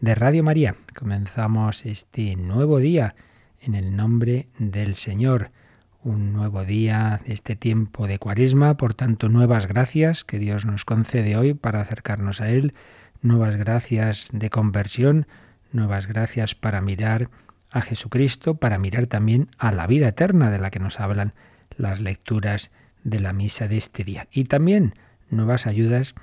[0.00, 0.76] de Radio María.
[0.96, 3.16] Comenzamos este nuevo día
[3.60, 5.50] en el nombre del Señor.
[6.04, 11.36] Un nuevo día este tiempo de cuaresma, por tanto, nuevas gracias que Dios nos concede
[11.36, 12.74] hoy para acercarnos a Él,
[13.22, 15.26] nuevas gracias de conversión,
[15.72, 17.28] nuevas gracias para mirar
[17.70, 21.32] a Jesucristo, para mirar también a la vida eterna de la que nos hablan
[21.76, 22.70] las lecturas
[23.02, 24.28] de la misa de este día.
[24.30, 24.94] Y también
[25.28, 26.14] nuevas ayudas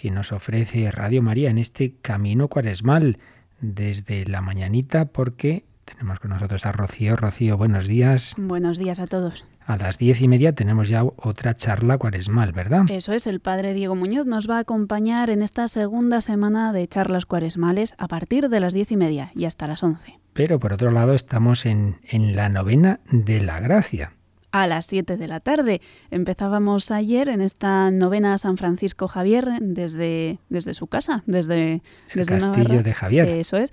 [0.00, 3.18] que nos ofrece Radio María en este camino cuaresmal
[3.60, 7.16] desde la mañanita porque tenemos con nosotros a Rocío.
[7.16, 8.34] Rocío, buenos días.
[8.38, 9.44] Buenos días a todos.
[9.66, 12.84] A las diez y media tenemos ya otra charla cuaresmal, ¿verdad?
[12.88, 16.88] Eso es, el padre Diego Muñoz nos va a acompañar en esta segunda semana de
[16.88, 20.18] charlas cuaresmales a partir de las diez y media y hasta las once.
[20.32, 24.14] Pero por otro lado estamos en, en la novena de la gracia
[24.52, 25.80] a las 7 de la tarde.
[26.10, 31.82] Empezábamos ayer en esta novena San Francisco Javier desde, desde su casa, desde,
[32.14, 33.28] el castillo de Javier.
[33.28, 33.72] Eso es.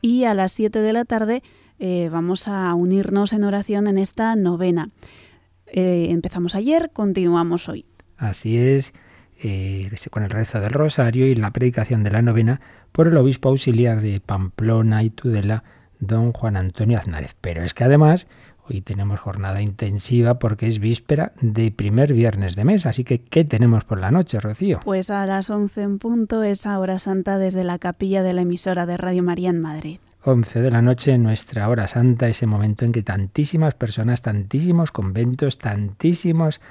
[0.00, 1.42] Y a las 7 de la tarde
[1.78, 4.90] eh, vamos a unirnos en oración en esta novena.
[5.66, 7.84] Eh, empezamos ayer, continuamos hoy.
[8.16, 8.94] Así es,
[9.42, 12.60] eh, con el rezo del rosario y la predicación de la novena
[12.92, 15.64] por el obispo auxiliar de Pamplona y Tudela,
[15.98, 17.34] don Juan Antonio Aznárez.
[17.40, 18.28] Pero es que además
[18.66, 22.86] Hoy tenemos jornada intensiva porque es víspera de primer viernes de mes.
[22.86, 24.80] Así que, ¿qué tenemos por la noche, Rocío?
[24.82, 28.86] Pues a las 11 en punto es hora santa desde la capilla de la emisora
[28.86, 29.98] de Radio María en Madrid.
[30.24, 35.58] 11 de la noche, nuestra hora santa, ese momento en que tantísimas personas, tantísimos conventos,
[35.58, 36.62] tantísimos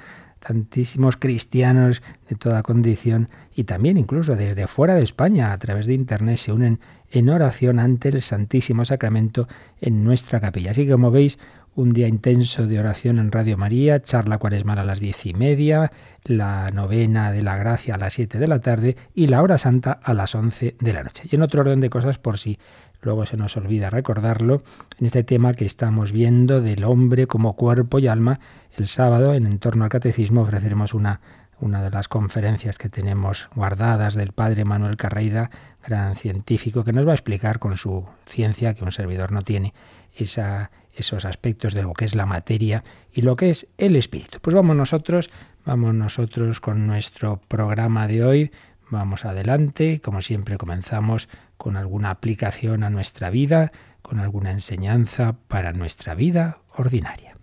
[0.46, 5.94] tantísimos cristianos de toda condición y también incluso desde fuera de España a través de
[5.94, 9.48] Internet se unen en oración ante el Santísimo Sacramento
[9.80, 10.72] en nuestra capilla.
[10.72, 11.38] Así que como veis,
[11.76, 15.90] un día intenso de oración en Radio María, charla cuaresmal a las diez y media,
[16.24, 19.92] la novena de la gracia a las siete de la tarde y la hora santa
[19.92, 21.24] a las once de la noche.
[21.28, 22.58] Y en otro orden de cosas, por si
[23.04, 24.62] luego se nos olvida recordarlo,
[24.98, 28.40] en este tema que estamos viendo del hombre como cuerpo y alma,
[28.76, 31.20] el sábado en torno al catecismo ofreceremos una
[31.60, 35.50] una de las conferencias que tenemos guardadas del padre Manuel Carreira,
[35.86, 39.72] gran científico, que nos va a explicar con su ciencia, que un servidor no tiene,
[40.14, 44.38] esos aspectos de lo que es la materia y lo que es el espíritu.
[44.40, 45.30] Pues vamos nosotros,
[45.64, 48.52] vamos nosotros con nuestro programa de hoy.
[48.90, 51.28] Vamos adelante, como siempre comenzamos
[51.64, 57.38] con alguna aplicación a nuestra vida, con alguna enseñanza para nuestra vida ordinaria.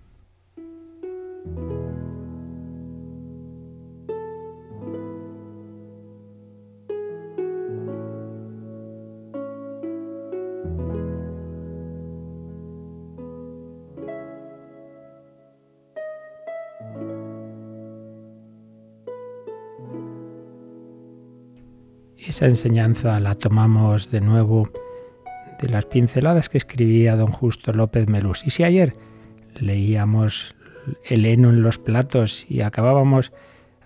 [22.41, 24.67] Enseñanza la tomamos de nuevo
[25.61, 28.41] de las pinceladas que escribía don Justo López Melús.
[28.43, 28.95] Y si ayer
[29.59, 30.55] leíamos
[31.03, 33.31] el heno en los platos y acabábamos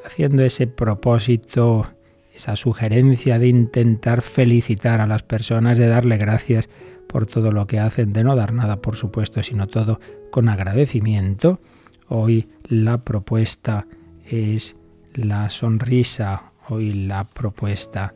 [0.05, 1.85] haciendo ese propósito,
[2.33, 6.69] esa sugerencia de intentar felicitar a las personas, de darle gracias
[7.09, 9.99] por todo lo que hacen, de no dar nada, por supuesto, sino todo
[10.31, 11.59] con agradecimiento.
[12.07, 13.85] Hoy la propuesta
[14.25, 14.77] es
[15.13, 18.13] la sonrisa, hoy la propuesta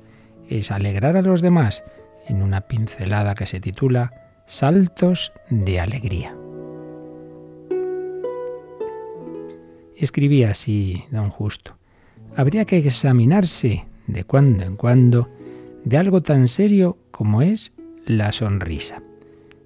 [0.49, 1.83] es alegrar a los demás
[2.27, 4.11] en una pincelada que se titula
[4.45, 6.35] Saltos de Alegría.
[9.95, 11.75] Escribía así don Justo.
[12.35, 15.29] Habría que examinarse de cuando en cuando
[15.83, 17.73] de algo tan serio como es
[18.05, 19.01] la sonrisa.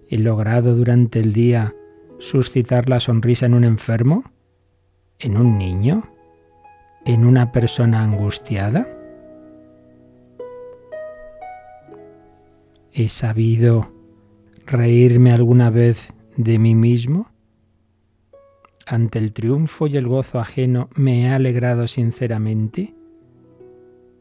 [0.10, 1.74] ¿He logrado durante el día
[2.20, 4.24] suscitar la sonrisa en un enfermo?
[5.20, 6.10] ¿En un niño?
[7.06, 8.88] ¿En una persona angustiada?
[12.96, 13.92] ¿He sabido
[14.68, 17.28] reírme alguna vez de mí mismo?
[18.86, 22.94] Ante el triunfo y el gozo ajeno me he alegrado sinceramente.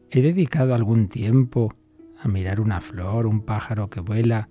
[0.09, 1.75] ¿He dedicado algún tiempo
[2.19, 4.49] a mirar una flor, un pájaro que vuela,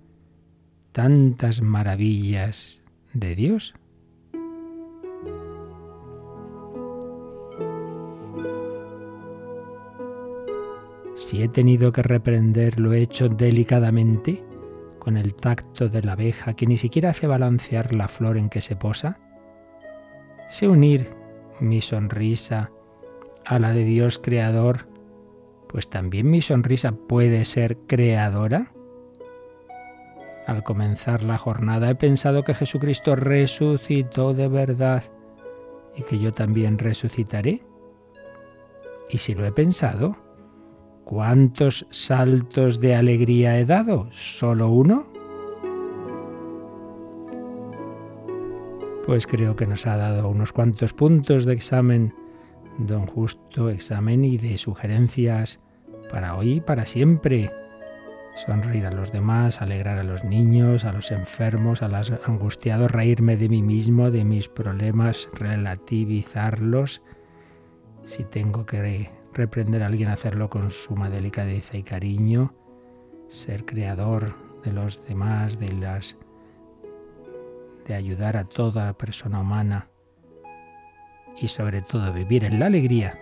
[0.92, 2.80] tantas maravillas
[3.14, 3.74] de Dios?
[11.22, 14.42] Si he tenido que reprender lo hecho delicadamente,
[14.98, 18.60] con el tacto de la abeja que ni siquiera hace balancear la flor en que
[18.60, 19.20] se posa?
[20.50, 21.14] Sé unir
[21.60, 22.72] mi sonrisa
[23.46, 24.88] a la de Dios creador,
[25.68, 28.72] pues también mi sonrisa puede ser creadora.
[30.48, 35.04] Al comenzar la jornada he pensado que Jesucristo resucitó de verdad
[35.94, 37.62] y que yo también resucitaré.
[39.08, 40.16] Y si lo he pensado,
[41.12, 44.08] ¿cuántos saltos de alegría he dado?
[44.12, 45.06] ¿Solo uno?
[49.04, 52.14] Pues creo que nos ha dado unos cuantos puntos de examen,
[52.78, 55.60] don Justo, examen y de sugerencias
[56.10, 57.52] para hoy y para siempre
[58.34, 63.36] sonreír a los demás, alegrar a los niños, a los enfermos, a los angustiados, reírme
[63.36, 67.02] de mí mismo, de mis problemas, relativizarlos.
[68.02, 68.80] Si tengo que
[69.32, 72.54] reprender a alguien, hacerlo con suma delicadeza y cariño,
[73.28, 74.34] ser creador
[74.64, 76.16] de los demás, de las
[77.86, 79.88] de ayudar a toda persona humana
[81.36, 83.18] y sobre todo vivir en la alegría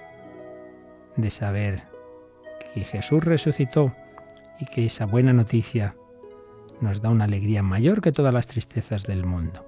[1.17, 1.85] de saber
[2.75, 3.95] que Jesús resucitó
[4.59, 5.95] y que esa buena noticia
[6.81, 9.67] nos da una alegría mayor que todas las tristezas del mundo.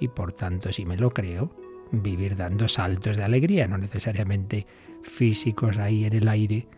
[0.00, 1.50] Y por tanto, si me lo creo,
[1.90, 4.66] vivir dando saltos de alegría, no necesariamente
[5.02, 6.68] físicos ahí en el aire,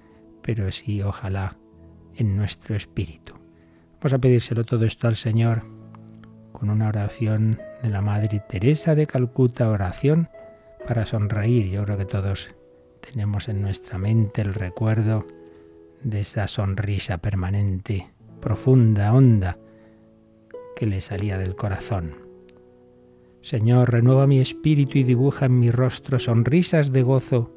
[0.43, 1.57] pero sí, ojalá,
[2.15, 3.35] en nuestro espíritu.
[4.01, 5.65] Vamos a pedírselo todo esto al Señor
[6.53, 10.29] con una oración de la Madre Teresa de Calcuta, oración
[10.87, 11.71] para sonreír.
[11.71, 12.51] Yo creo que todos
[13.01, 15.27] tenemos en nuestra mente el recuerdo
[16.03, 19.59] de esa sonrisa permanente, profunda, honda,
[20.77, 22.15] que le salía del corazón.
[23.43, 27.55] Señor, renueva mi espíritu y dibuja en mi rostro sonrisas de gozo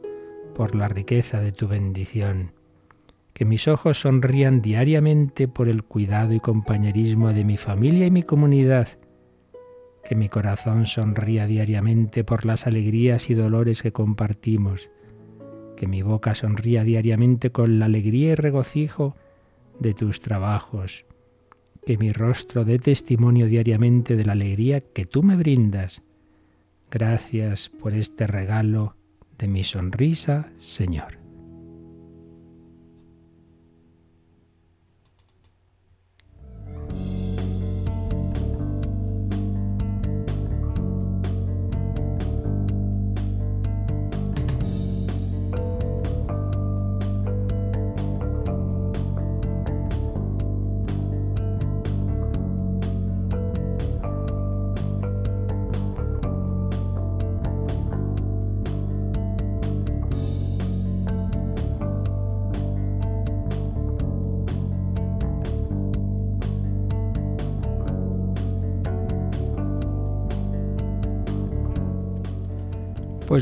[0.54, 2.52] por la riqueza de tu bendición.
[3.34, 8.24] Que mis ojos sonrían diariamente por el cuidado y compañerismo de mi familia y mi
[8.24, 8.88] comunidad.
[10.08, 14.90] Que mi corazón sonría diariamente por las alegrías y dolores que compartimos
[15.76, 19.16] que mi boca sonría diariamente con la alegría y regocijo
[19.80, 21.06] de tus trabajos,
[21.86, 26.02] que mi rostro dé testimonio diariamente de la alegría que tú me brindas.
[26.90, 28.96] Gracias por este regalo
[29.38, 31.23] de mi sonrisa, Señor.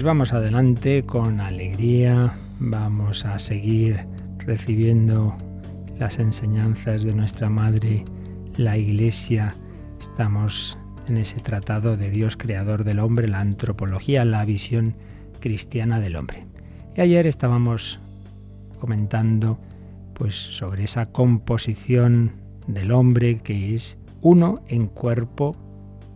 [0.01, 3.99] Pues vamos adelante con alegría, vamos a seguir
[4.39, 5.37] recibiendo
[5.99, 8.03] las enseñanzas de nuestra Madre,
[8.57, 9.53] la Iglesia.
[9.99, 10.75] Estamos
[11.07, 14.95] en ese tratado de Dios creador del hombre, la antropología, la visión
[15.39, 16.47] cristiana del hombre.
[16.97, 17.99] Y ayer estábamos
[18.79, 19.59] comentando
[20.15, 22.31] pues sobre esa composición
[22.65, 25.55] del hombre que es uno en cuerpo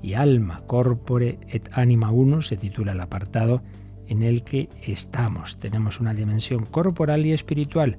[0.06, 3.64] y alma, corpore et anima uno, se titula el apartado
[4.08, 5.58] en el que estamos.
[5.60, 7.98] Tenemos una dimensión corporal y espiritual.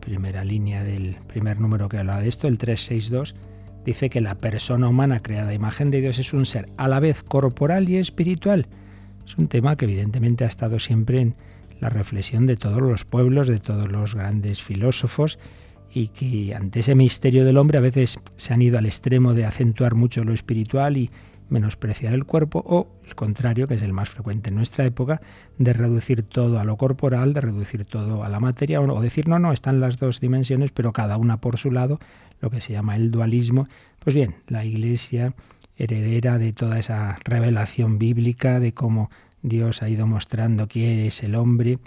[0.00, 3.34] Primera línea del primer número que habla de esto, el 362,
[3.86, 7.22] dice que la persona humana creada imagen de Dios es un ser a la vez
[7.22, 8.66] corporal y espiritual.
[9.26, 11.34] Es un tema que evidentemente ha estado siempre en
[11.80, 15.38] la reflexión de todos los pueblos, de todos los grandes filósofos,
[15.90, 19.46] y que ante ese misterio del hombre a veces se han ido al extremo de
[19.46, 21.10] acentuar mucho lo espiritual y,
[21.48, 25.20] menospreciar el cuerpo o el contrario, que es el más frecuente en nuestra época,
[25.58, 29.38] de reducir todo a lo corporal, de reducir todo a la materia o decir no,
[29.38, 31.98] no, están las dos dimensiones, pero cada una por su lado,
[32.40, 33.68] lo que se llama el dualismo.
[33.98, 35.34] Pues bien, la Iglesia
[35.76, 39.10] heredera de toda esa revelación bíblica de cómo
[39.42, 41.78] Dios ha ido mostrando quién es el hombre,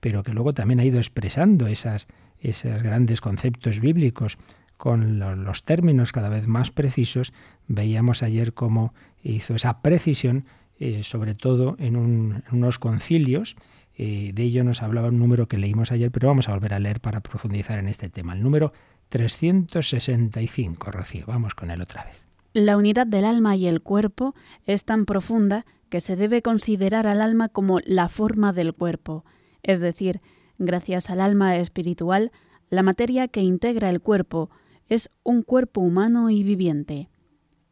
[0.00, 2.06] pero que luego también ha ido expresando esas,
[2.40, 4.38] esos grandes conceptos bíblicos
[4.76, 7.32] con los términos cada vez más precisos,
[7.66, 10.44] veíamos ayer cómo hizo esa precisión,
[10.78, 13.56] eh, sobre todo en, unos concilios.
[13.96, 16.78] Eh, de ello nos hablaba un número que leímos ayer, pero vamos a volver a
[16.78, 18.34] leer para profundizar en este tema.
[18.34, 18.72] El número
[19.08, 21.24] 365, Rocío.
[21.26, 22.24] Vamos con él otra vez.
[22.52, 24.34] La unidad del alma y el cuerpo
[24.66, 29.24] es tan profunda que se debe considerar al alma como la forma del cuerpo,
[29.62, 30.20] es decir,
[30.58, 32.32] gracias al alma espiritual,
[32.70, 34.50] la materia que integra el cuerpo
[34.88, 37.08] es un cuerpo humano y viviente.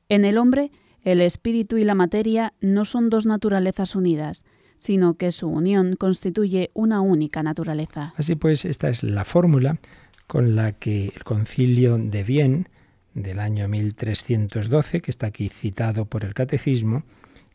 [0.09, 0.71] En el hombre,
[1.06, 4.44] el espíritu y la materia no son dos naturalezas unidas,
[4.75, 8.12] sino que su unión constituye una única naturaleza.
[8.16, 9.78] Así pues, esta es la fórmula
[10.26, 12.66] con la que el concilio de Vienne
[13.14, 17.04] del año 1312, que está aquí citado por el catecismo,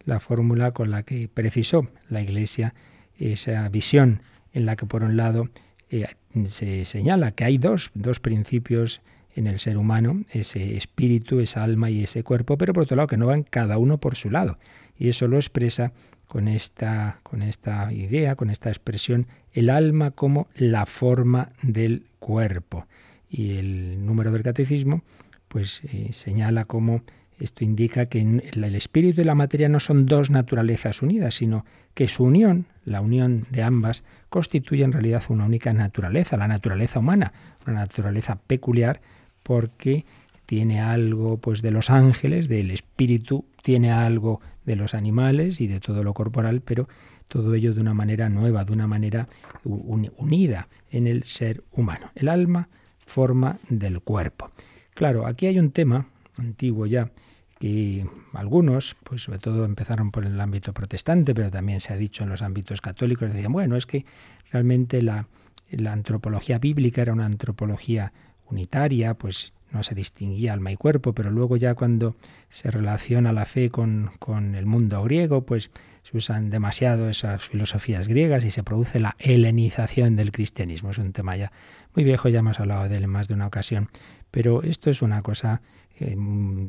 [0.06, 2.74] la fórmula con la que precisó la Iglesia
[3.20, 4.22] esa visión
[4.54, 5.50] en la que por un lado
[5.90, 6.08] eh,
[6.46, 9.02] se señala que hay dos, dos principios
[9.36, 13.08] en el ser humano, ese espíritu, esa alma y ese cuerpo, pero por otro lado
[13.08, 14.58] que no van cada uno por su lado.
[14.98, 15.94] Y eso lo expresa
[16.28, 22.86] con esta, con esta idea, con esta expresión, el alma como la forma del cuerpo.
[23.30, 25.02] Y el número del catecismo,
[25.48, 27.02] pues eh, señala cómo
[27.40, 32.08] esto indica que el espíritu y la materia no son dos naturalezas unidas, sino que
[32.08, 37.34] su unión, la unión de ambas, constituye en realidad una única naturaleza, la naturaleza humana,
[37.66, 39.02] una naturaleza peculiar
[39.44, 40.06] porque
[40.46, 45.80] tiene algo pues de los ángeles, del espíritu, tiene algo de los animales y de
[45.80, 46.88] todo lo corporal, pero
[47.28, 49.30] todo ello de una manera nueva, de una manera
[49.64, 52.12] unida en el ser humano.
[52.16, 52.68] El alma
[53.06, 54.52] forma del cuerpo.
[54.94, 56.08] Claro, aquí hay un tema
[56.38, 57.10] antiguo ya
[57.60, 62.24] que algunos, pues sobre todo empezaron por el ámbito protestante, pero también se ha dicho
[62.24, 64.06] en los ámbitos católicos, decían, bueno, es que
[64.52, 65.28] realmente la,
[65.70, 68.12] la antropología bíblica era una antropología
[68.52, 72.16] unitaria, pues no se distinguía alma y cuerpo, pero luego ya cuando
[72.50, 75.72] se relaciona la fe con, con, el mundo griego, pues
[76.04, 80.92] se usan demasiado esas filosofías griegas y se produce la helenización del cristianismo.
[80.92, 81.52] Es un tema ya
[81.96, 83.90] muy viejo, ya hemos hablado de él en más de una ocasión,
[84.30, 85.62] pero esto es una cosa
[86.00, 86.18] eh,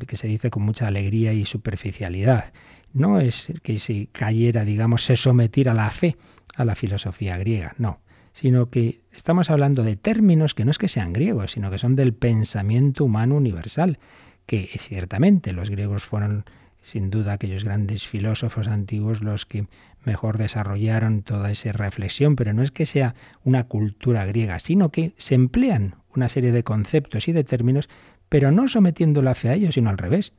[0.07, 2.53] que se dice con mucha alegría y superficialidad.
[2.93, 6.15] No es que se cayera, digamos, se sometiera a la fe
[6.55, 7.99] a la filosofía griega, no
[8.33, 11.95] sino que estamos hablando de términos que no es que sean griegos, sino que son
[11.95, 13.99] del pensamiento humano universal,
[14.45, 16.45] que ciertamente los griegos fueron
[16.79, 19.67] sin duda aquellos grandes filósofos antiguos los que
[20.03, 25.13] mejor desarrollaron toda esa reflexión, pero no es que sea una cultura griega, sino que
[25.15, 27.87] se emplean una serie de conceptos y de términos,
[28.27, 30.33] pero no sometiendo la fe a ellos, sino al revés,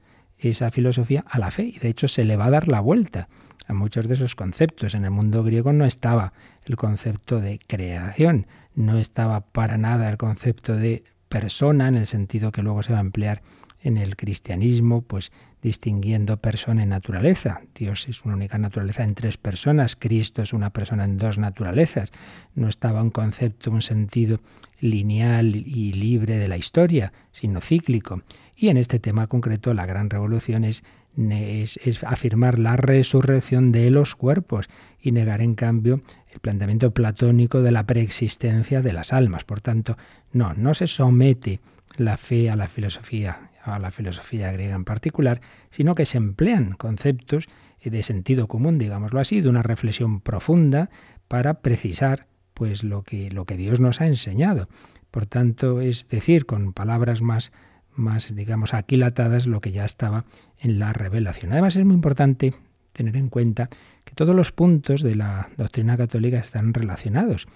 [0.50, 3.28] esa filosofía a la fe, y de hecho se le va a dar la vuelta
[3.66, 4.94] a muchos de esos conceptos.
[4.94, 6.32] En el mundo griego no estaba
[6.64, 12.52] el concepto de creación, no estaba para nada el concepto de persona en el sentido
[12.52, 13.42] que luego se va a emplear
[13.85, 15.31] en el cristianismo, pues
[15.62, 17.61] distinguiendo persona y naturaleza.
[17.75, 22.11] Dios es una única naturaleza en tres personas, Cristo es una persona en dos naturalezas.
[22.57, 24.41] No estaba un concepto, un sentido
[24.81, 28.23] lineal y libre de la historia, sino cíclico.
[28.57, 30.83] Y en este tema concreto la gran revolución es
[31.17, 34.69] es, afirmar la resurrección de los cuerpos
[35.00, 36.00] y negar en cambio
[36.33, 39.45] el planteamiento platónico de la preexistencia de las almas.
[39.45, 39.97] Por tanto,
[40.33, 41.61] no, no se somete
[41.96, 46.72] la fe a la filosofía, a la filosofía griega en particular, sino que se emplean
[46.72, 47.48] conceptos
[47.82, 50.90] de sentido común, digámoslo así, de una reflexión profunda
[51.28, 54.68] para precisar pues lo que, lo que Dios nos ha enseñado.
[55.10, 57.52] Por tanto, es decir, con palabras más
[57.96, 60.24] más, digamos, aquilatadas lo que ya estaba
[60.58, 61.52] en la revelación.
[61.52, 62.54] Además es muy importante
[62.92, 63.68] tener en cuenta
[64.04, 67.46] que todos los puntos de la doctrina católica están relacionados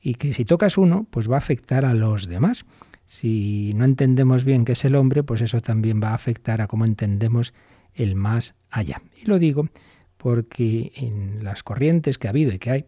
[0.00, 2.64] y que si tocas uno, pues va a afectar a los demás.
[3.06, 6.66] Si no entendemos bien qué es el hombre, pues eso también va a afectar a
[6.66, 7.54] cómo entendemos
[7.94, 9.02] el más allá.
[9.20, 9.68] Y lo digo
[10.16, 12.84] porque en las corrientes que ha habido y que hay,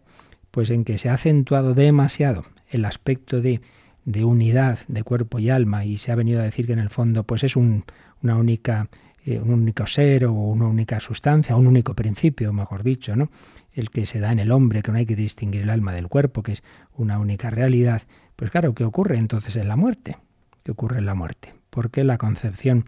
[0.51, 3.61] pues en que se ha acentuado demasiado el aspecto de
[4.05, 6.89] de unidad de cuerpo y alma y se ha venido a decir que en el
[6.89, 7.83] fondo pues es un,
[8.23, 8.89] una única
[9.25, 13.29] eh, un único ser o una única sustancia, un único principio, mejor dicho, ¿no?
[13.73, 16.07] El que se da en el hombre, que no hay que distinguir el alma del
[16.07, 16.63] cuerpo, que es
[16.95, 18.01] una única realidad.
[18.39, 20.15] Pues claro, ¿qué ocurre entonces en la muerte?
[20.63, 21.53] ¿Qué ocurre en la muerte?
[21.69, 22.85] Porque la concepción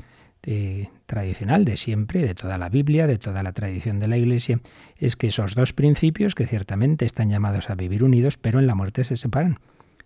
[1.07, 4.61] tradicional de siempre, de toda la Biblia, de toda la tradición de la Iglesia,
[4.95, 8.75] es que esos dos principios, que ciertamente están llamados a vivir unidos, pero en la
[8.75, 9.59] muerte se separan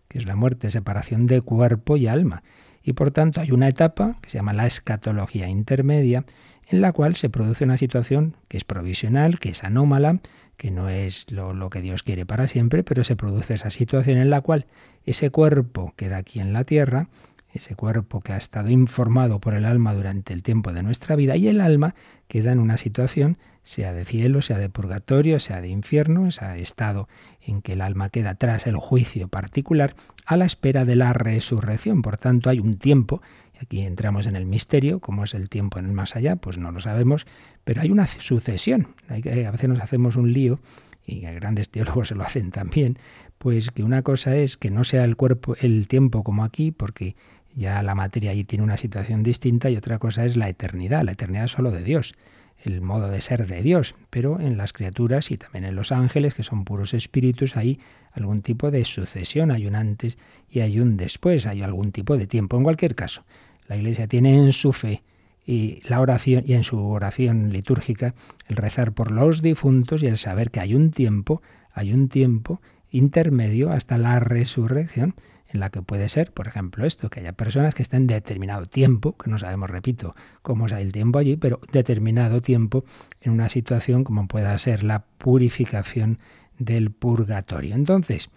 [0.07, 2.41] que es la muerte, separación de cuerpo y alma.
[2.81, 6.25] Y por tanto hay una etapa que se llama la escatología intermedia,
[6.67, 10.21] en la cual se produce una situación que es provisional, que es anómala,
[10.57, 14.29] que no es lo, que Dios quiere para siempre, pero se produce esa situación en
[14.29, 14.65] la cual
[15.05, 17.09] ese cuerpo queda aquí en la tierra,
[17.53, 21.35] ese cuerpo que ha estado informado por el alma durante el tiempo de nuestra vida,
[21.37, 21.95] y el alma
[22.27, 27.09] queda en una situación sea de cielo, sea de purgatorio, sea de infierno, ese estado
[27.41, 29.95] en que el alma queda tras el juicio particular,
[30.25, 32.03] a la espera de la resurrección.
[32.03, 33.23] Por tanto, hay un tiempo,
[33.61, 36.71] aquí entramos en el misterio, como es el tiempo en el más allá, pues no
[36.71, 37.25] lo sabemos,
[37.63, 38.95] pero hay una sucesión.
[39.09, 39.15] a
[39.51, 40.59] veces nos hacemos un lío,
[41.05, 42.97] y grandes teólogos se lo hacen también,
[43.37, 47.15] pues que una cosa es que no sea el cuerpo, el tiempo como aquí, porque
[47.55, 51.03] ya la materia allí tiene una situación distinta y otra cosa es la eternidad.
[51.03, 52.15] La eternidad solo de Dios,
[52.63, 56.33] el modo de ser de Dios, pero en las criaturas y también en los ángeles,
[56.33, 57.79] que son puros espíritus, hay
[58.11, 60.17] algún tipo de sucesión, hay un antes
[60.49, 62.57] y hay un después, hay algún tipo de tiempo.
[62.57, 63.23] En cualquier caso,
[63.67, 65.03] la Iglesia tiene en su fe
[65.45, 68.15] y la oración y en su oración litúrgica
[68.47, 71.41] el rezar por los difuntos y el saber que hay un tiempo,
[71.71, 75.15] hay un tiempo intermedio hasta la resurrección
[75.47, 79.15] en la que puede ser, por ejemplo, esto, que haya personas que estén determinado tiempo,
[79.15, 82.83] que no sabemos, repito, cómo es el tiempo allí, pero determinado tiempo
[83.21, 86.19] en una situación como pueda ser la purificación
[86.57, 87.75] del purgatorio.
[87.75, 88.29] Entonces,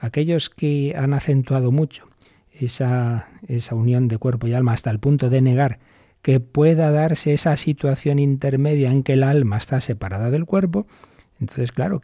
[0.00, 2.08] aquellos que han acentuado mucho
[2.58, 5.78] esa, esa unión de cuerpo y alma hasta el punto de negar
[6.22, 10.86] que pueda darse esa situación intermedia en que el alma está separada del cuerpo,
[11.40, 12.00] entonces, claro,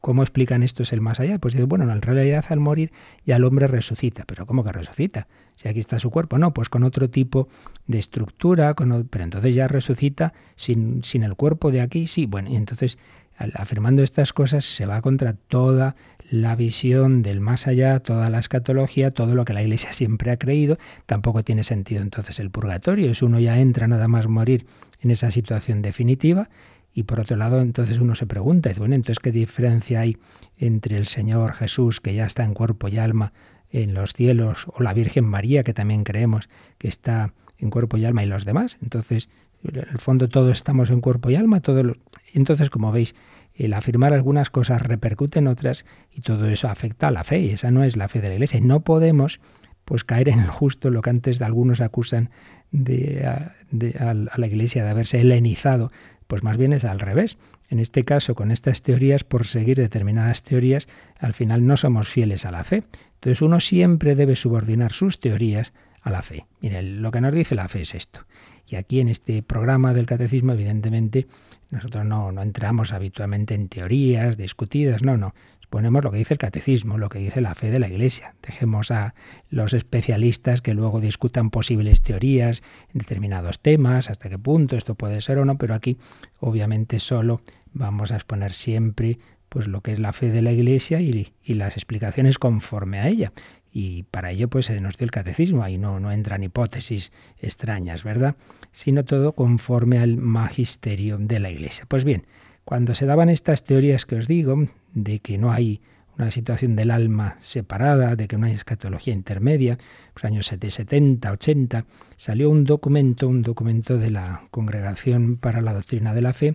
[0.00, 1.38] ¿cómo explican esto es el más allá?
[1.38, 2.92] Pues dicen, bueno, en realidad al morir
[3.24, 4.24] ya el hombre resucita.
[4.26, 5.28] ¿Pero cómo que resucita?
[5.54, 6.38] Si aquí está su cuerpo.
[6.38, 7.48] No, pues con otro tipo
[7.86, 12.08] de estructura, con, pero entonces ya resucita sin, sin el cuerpo de aquí.
[12.08, 12.98] Sí, bueno, y entonces
[13.38, 15.96] afirmando estas cosas se va contra toda
[16.30, 20.36] la visión del más allá, toda la escatología, todo lo que la Iglesia siempre ha
[20.36, 20.78] creído.
[21.06, 23.10] Tampoco tiene sentido entonces el purgatorio.
[23.10, 24.66] Es uno ya entra nada más morir
[25.00, 26.48] en esa situación definitiva
[26.94, 30.16] y por otro lado, entonces uno se pregunta, bueno, entonces qué diferencia hay
[30.58, 33.32] entre el Señor Jesús, que ya está en cuerpo y alma
[33.70, 38.04] en los cielos, o la Virgen María, que también creemos que está en cuerpo y
[38.04, 38.78] alma, y los demás.
[38.80, 39.28] Entonces,
[39.64, 41.96] en el fondo todos estamos en cuerpo y alma, todo
[42.32, 43.16] entonces, como veis,
[43.54, 47.50] el afirmar algunas cosas repercute en otras y todo eso afecta a la fe, y
[47.50, 48.60] esa no es la fe de la Iglesia.
[48.60, 49.40] No podemos
[49.84, 52.30] pues caer en justo lo que antes de algunos acusan
[52.72, 53.54] de, a,
[54.00, 55.92] a la Iglesia de haberse helenizado,
[56.26, 57.36] pues más bien es al revés.
[57.68, 62.44] En este caso, con estas teorías, por seguir determinadas teorías, al final no somos fieles
[62.46, 62.84] a la fe.
[63.14, 66.46] Entonces uno siempre debe subordinar sus teorías a la fe.
[66.60, 68.20] Mire, lo que nos dice la fe es esto.
[68.66, 71.26] Y aquí en este programa del catecismo, evidentemente,
[71.74, 75.34] nosotros no, no entramos habitualmente en teorías discutidas, no, no
[75.74, 78.36] ponemos lo que dice el catecismo, lo que dice la fe de la Iglesia.
[78.46, 79.12] Dejemos a
[79.50, 85.20] los especialistas que luego discutan posibles teorías en determinados temas, hasta qué punto esto puede
[85.20, 85.98] ser o no, pero aquí
[86.38, 87.40] obviamente solo
[87.72, 91.76] vamos a exponer siempre pues lo que es la fe de la Iglesia y, las
[91.76, 93.32] explicaciones conforme a ella.
[93.76, 97.10] Y para ello pues se nos dio el catecismo, ahí no, no entran hipótesis
[97.40, 98.36] extrañas, ¿verdad?
[98.70, 101.84] Sino todo conforme al magisterio de la Iglesia.
[101.88, 102.24] Pues bien,
[102.64, 105.80] cuando se daban estas teorías que os digo, de que no hay
[106.16, 109.76] una situación del alma separada, de que no hay escatología intermedia,
[110.14, 111.84] los años 70, 80,
[112.16, 116.54] salió un documento, un documento de la Congregación para la Doctrina de la Fe,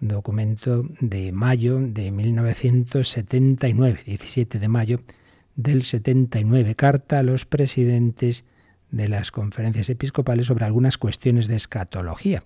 [0.00, 5.00] un documento de mayo de 1979, 17 de mayo
[5.56, 8.44] del 79, carta a los presidentes
[8.90, 12.44] de las conferencias episcopales sobre algunas cuestiones de escatología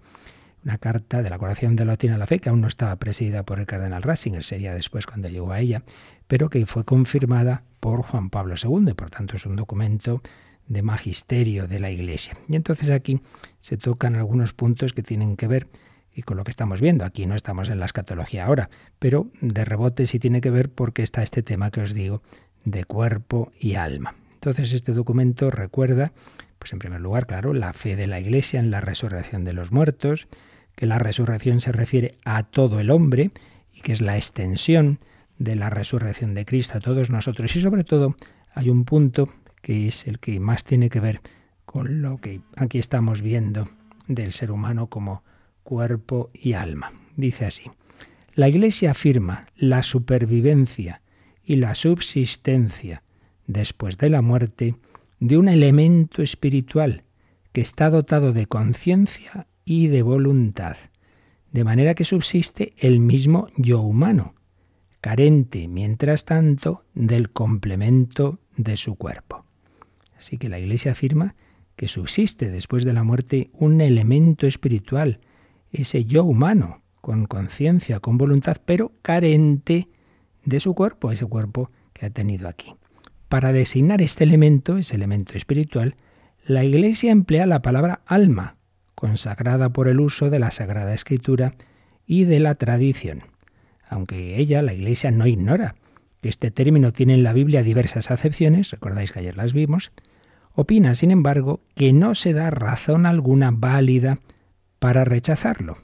[0.65, 3.43] una carta de la Coración de Latina a la Fe, que aún no estaba presidida
[3.43, 5.83] por el cardenal Ratzinger, sería después cuando llegó a ella,
[6.27, 10.23] pero que fue confirmada por Juan Pablo II, y por tanto es un documento
[10.69, 12.37] de magisterio de la Iglesia.
[12.49, 13.21] Y entonces aquí
[13.59, 15.67] se tocan algunos puntos que tienen que ver
[16.15, 17.05] y con lo que estamos viendo.
[17.05, 18.69] Aquí no estamos en la escatología ahora,
[18.99, 22.23] pero de rebote sí tiene que ver porque está este tema que os digo
[22.65, 24.15] de cuerpo y alma.
[24.35, 26.13] Entonces este documento recuerda,
[26.59, 29.73] pues en primer lugar, claro, la fe de la Iglesia en la resurrección de los
[29.73, 30.29] muertos,
[30.77, 33.33] que la resurrección se refiere a todo el hombre
[33.75, 34.99] y que es la extensión
[35.39, 37.55] de la resurrección de Cristo a todos nosotros.
[37.57, 38.17] Y sobre todo
[38.55, 39.29] hay un punto
[39.63, 41.21] que es el que más tiene que ver
[41.65, 43.69] con lo que aquí estamos viendo
[44.09, 45.23] del ser humano como
[45.63, 46.93] cuerpo y alma.
[47.17, 47.65] Dice así,
[48.35, 51.00] la Iglesia afirma la supervivencia
[51.51, 53.03] y la subsistencia
[53.49, 54.77] después de la muerte
[55.19, 57.03] de un elemento espiritual
[57.51, 60.77] que está dotado de conciencia y de voluntad,
[61.51, 64.37] de manera que subsiste el mismo yo humano,
[65.01, 69.45] carente, mientras tanto, del complemento de su cuerpo.
[70.17, 71.35] Así que la Iglesia afirma
[71.75, 75.19] que subsiste después de la muerte un elemento espiritual,
[75.73, 79.89] ese yo humano, con conciencia, con voluntad, pero carente
[80.45, 82.75] de su cuerpo, ese cuerpo que ha tenido aquí.
[83.29, 85.97] Para designar este elemento, ese elemento espiritual,
[86.45, 88.57] la Iglesia emplea la palabra alma,
[88.95, 91.55] consagrada por el uso de la Sagrada Escritura
[92.07, 93.23] y de la tradición.
[93.89, 95.77] Aunque ella, la Iglesia, no ignora
[96.21, 99.93] que este término tiene en la Biblia diversas acepciones, recordáis que ayer las vimos,
[100.55, 104.19] opina, sin embargo, que no se da razón alguna válida
[104.79, 105.79] para rechazarlo.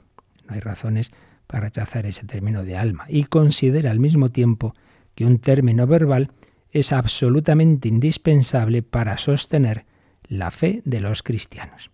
[0.47, 1.11] No hay razones
[1.47, 4.75] para rechazar ese término de alma y considera al mismo tiempo
[5.15, 6.31] que un término verbal
[6.71, 9.85] es absolutamente indispensable para sostener
[10.27, 11.89] la fe de los cristianos.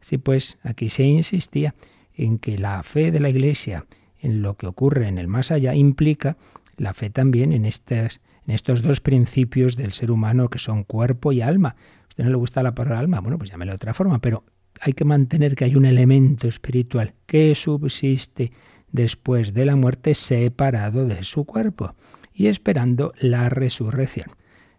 [0.00, 1.74] Así pues, aquí se insistía
[2.14, 3.86] en que la fe de la Iglesia
[4.20, 6.36] en lo que ocurre en el más allá implica
[6.76, 11.70] la fe también en, estos dos principios del ser humano que son cuerpo y alma.
[11.70, 13.20] ¿A usted no le gusta la palabra alma?
[13.20, 14.44] Bueno, pues llámelo de otra forma, pero
[14.80, 18.52] hay que mantener que hay un elemento espiritual que subsiste
[18.96, 21.94] después de la muerte separado de su cuerpo
[22.34, 24.30] y esperando la resurrección.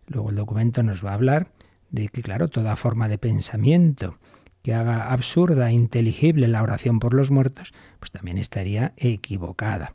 [0.08, 1.52] Luego el documento nos va a hablar
[1.92, 4.18] de que, claro, toda forma de pensamiento
[4.64, 9.94] que haga absurda e inteligible la oración por los muertos, pues también estaría equivocada.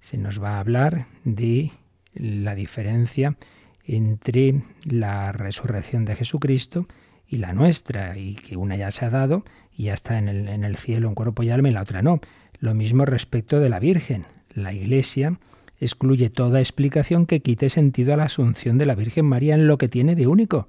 [0.00, 1.72] Se nos va a hablar de
[2.14, 3.36] la diferencia
[3.84, 6.86] entre la resurrección de Jesucristo
[7.26, 10.48] y la nuestra, y que una ya se ha dado y ya está en el,
[10.48, 12.20] en el cielo en cuerpo y alma y la otra no.
[12.62, 14.24] Lo mismo respecto de la Virgen.
[14.54, 15.40] La Iglesia
[15.80, 19.78] excluye toda explicación que quite sentido a la asunción de la Virgen María en lo
[19.78, 20.68] que tiene de único.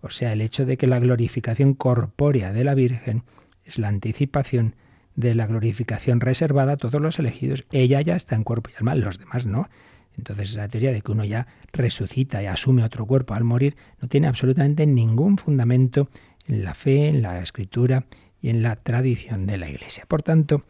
[0.00, 3.24] O sea, el hecho de que la glorificación corpórea de la Virgen
[3.64, 4.76] es la anticipación
[5.16, 7.64] de la glorificación reservada a todos los elegidos.
[7.72, 9.68] Ella ya está en cuerpo y alma, los demás no.
[10.16, 14.06] Entonces esa teoría de que uno ya resucita y asume otro cuerpo al morir no
[14.06, 16.08] tiene absolutamente ningún fundamento
[16.46, 18.06] en la fe, en la escritura
[18.40, 20.04] y en la tradición de la Iglesia.
[20.06, 20.62] Por tanto,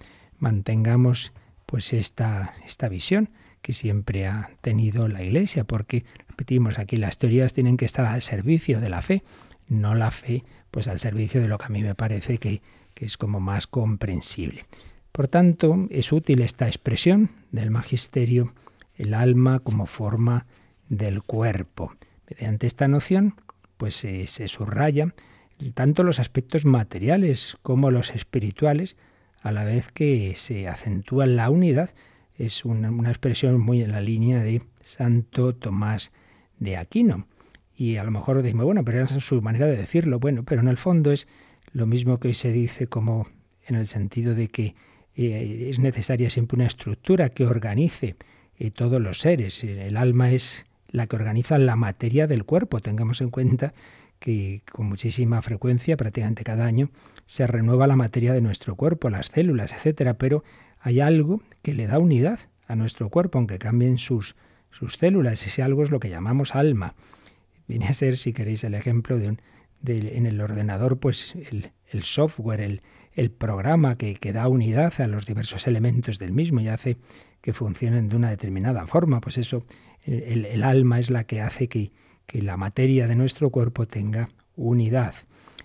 [0.44, 1.32] mantengamos
[1.64, 3.30] pues esta, esta visión
[3.62, 8.20] que siempre ha tenido la Iglesia, porque, repetimos aquí, las teorías tienen que estar al
[8.20, 9.22] servicio de la fe,
[9.68, 12.60] no la fe pues al servicio de lo que a mí me parece que,
[12.92, 14.66] que es como más comprensible.
[15.12, 18.52] Por tanto, es útil esta expresión del magisterio,
[18.96, 20.44] el alma como forma
[20.90, 21.94] del cuerpo.
[22.28, 23.34] Mediante esta noción,
[23.78, 25.14] pues se subraya
[25.72, 28.98] tanto los aspectos materiales como los espirituales,
[29.44, 31.90] a la vez que se acentúa la unidad.
[32.36, 36.12] Es una, expresión muy en la línea de Santo Tomás
[36.58, 37.26] de Aquino.
[37.76, 40.18] Y a lo mejor decimos, bueno, pero esa es su manera de decirlo.
[40.18, 41.28] Bueno, pero en el fondo es
[41.72, 43.28] lo mismo que hoy se dice como
[43.66, 44.74] en el sentido de que
[45.14, 48.16] eh, es necesaria siempre una estructura que organice
[48.58, 49.62] eh, todos los seres.
[49.62, 52.80] El alma es la que organiza la materia del cuerpo.
[52.80, 53.74] Tengamos en cuenta
[54.24, 56.88] que con muchísima frecuencia, prácticamente cada año,
[57.26, 60.44] se renueva la materia de nuestro cuerpo, las células, etcétera, pero
[60.80, 64.34] hay algo que le da unidad a nuestro cuerpo, aunque cambien sus,
[64.70, 65.46] sus células.
[65.46, 66.94] Ese algo es lo que llamamos alma.
[67.68, 69.40] Viene a ser, si queréis, el ejemplo de un,
[69.84, 72.80] en el ordenador, pues el, el software, el,
[73.12, 76.96] el programa que, que, da unidad a los diversos elementos del mismo y hace
[77.42, 79.20] que funcionen de una determinada forma.
[79.20, 79.66] Pues eso,
[80.06, 81.92] el alma es la que hace que,
[82.26, 85.14] que la materia de nuestro cuerpo tenga unidad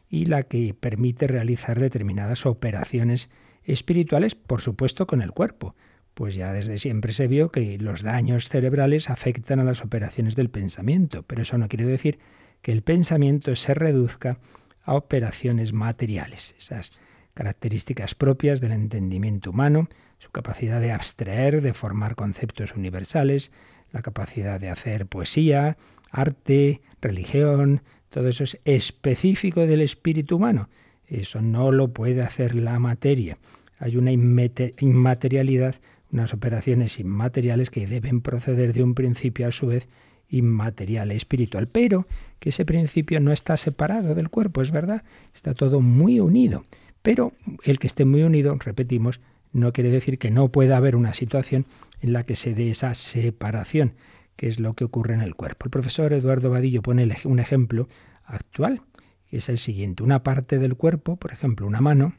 [0.10, 3.30] y la que permite realizar determinadas operaciones
[3.64, 5.76] espirituales, por supuesto con el cuerpo,
[6.14, 10.50] pues ya desde siempre se vio que los daños cerebrales afectan a las operaciones del
[10.50, 12.20] pensamiento, pero eso no quiere decir
[12.62, 14.40] que el pensamiento se reduzca
[14.84, 16.92] a operaciones materiales, esas
[17.34, 23.52] características propias del entendimiento humano, su capacidad de abstraer, de formar conceptos universales,
[23.92, 25.78] la capacidad de hacer poesía,
[26.12, 30.70] arte, religión, todo eso es específico del espíritu humano.
[31.08, 33.38] Eso no lo puede hacer la materia.
[33.80, 35.76] Hay una inmaterialidad,
[36.12, 39.88] unas operaciones inmateriales que deben proceder de un principio a su vez
[40.30, 42.08] inmaterial, espiritual, pero
[42.40, 46.66] que ese principio no está separado del cuerpo, es verdad, está todo muy unido.
[47.02, 49.20] Pero el que esté muy unido, repetimos,
[49.52, 51.66] no quiere decir que no pueda haber una situación
[52.02, 53.94] en la que se dé esa separación
[54.40, 55.66] qué es lo que ocurre en el cuerpo.
[55.66, 57.90] El profesor Eduardo Vadillo pone un ejemplo
[58.24, 58.82] actual,
[59.30, 60.02] que es el siguiente.
[60.02, 62.14] Una parte del cuerpo, por ejemplo, una mano,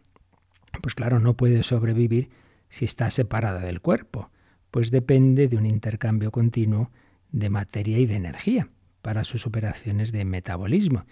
[0.83, 2.29] pues claro, no puede sobrevivir
[2.69, 4.29] si está separada del cuerpo,
[4.71, 6.91] pues depende de un intercambio continuo
[7.33, 8.69] de materia y de energía
[9.01, 11.07] para sus operaciones de metabolismo.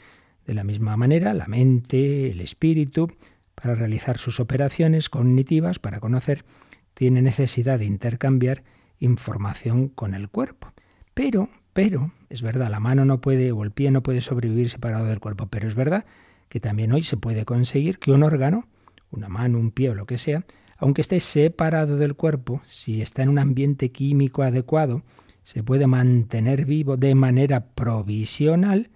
[0.45, 3.11] De la misma manera, la mente, el espíritu,
[3.55, 6.45] para realizar sus operaciones cognitivas, para conocer,
[6.93, 8.63] tiene necesidad de intercambiar
[9.01, 10.75] información con el cuerpo.
[11.19, 15.07] Pero, pero, es verdad, la mano no puede o el pie no puede sobrevivir separado
[15.07, 16.05] del cuerpo, pero es verdad
[16.49, 18.69] que también hoy se puede conseguir que un órgano,
[19.11, 20.45] una mano, un pie o lo que sea,
[20.77, 25.03] aunque esté separado del cuerpo, si está en un ambiente químico adecuado,
[25.43, 28.91] se puede mantener vivo de manera provisional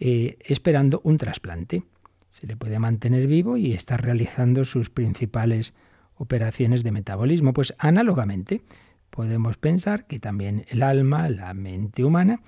[0.00, 1.84] eh, esperando un trasplante.
[2.32, 5.72] Se le puede mantener vivo y estar realizando sus principales
[6.16, 7.52] operaciones de metabolismo.
[7.52, 8.62] Pues análogamente,
[9.14, 12.40] podemos pensar que también el alma, la mente humana,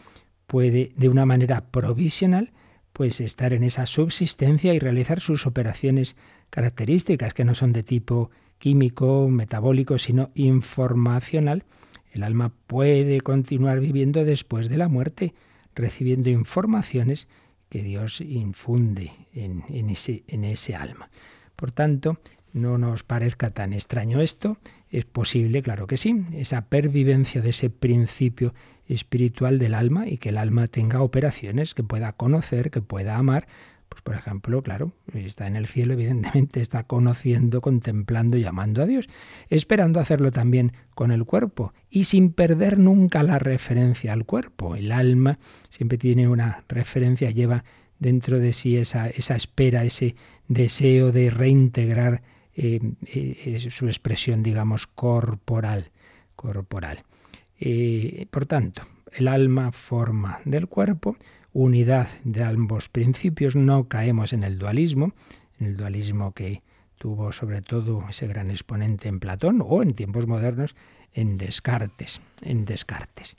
[0.49, 2.51] puede de una manera provisional
[2.93, 6.17] pues estar en esa subsistencia y realizar sus operaciones
[6.51, 11.63] características que no son de tipo químico, metabólico, sino informacional.
[12.11, 15.35] El alma puede continuar viviendo después de la muerte,
[15.77, 17.29] recibiendo informaciones
[17.69, 21.11] que Dios infunde en, ese, en ese alma.
[21.55, 22.19] Por tanto,
[22.53, 24.57] no nos parezca tan extraño esto,
[24.91, 28.55] es posible, claro que sí, esa pervivencia de ese principio
[28.89, 33.47] espiritual del alma y que el alma tenga operaciones, que pueda conocer, que pueda amar.
[33.89, 38.87] Pues por ejemplo, claro, está en el cielo, evidentemente está conociendo, contemplando y amando a
[38.87, 39.09] Dios,
[39.49, 44.77] esperando hacerlo también con el cuerpo y sin perder nunca la referencia al cuerpo.
[44.77, 47.65] El alma siempre tiene una referencia, lleva
[47.99, 50.17] dentro de sí esa, esa espera, ese
[50.49, 52.23] deseo de reintegrar
[52.57, 55.91] eh, eh, su expresión, digamos, corporal.
[56.37, 57.05] corporal.
[57.61, 61.17] Eh, por tanto, el alma forma del cuerpo,
[61.53, 65.13] unidad de ambos principios, no caemos en el dualismo,
[65.61, 66.63] en el dualismo que
[66.97, 70.77] tuvo sobre todo ese gran exponente en Platón o en tiempos modernos
[71.13, 73.37] en Descartes, en Descartes.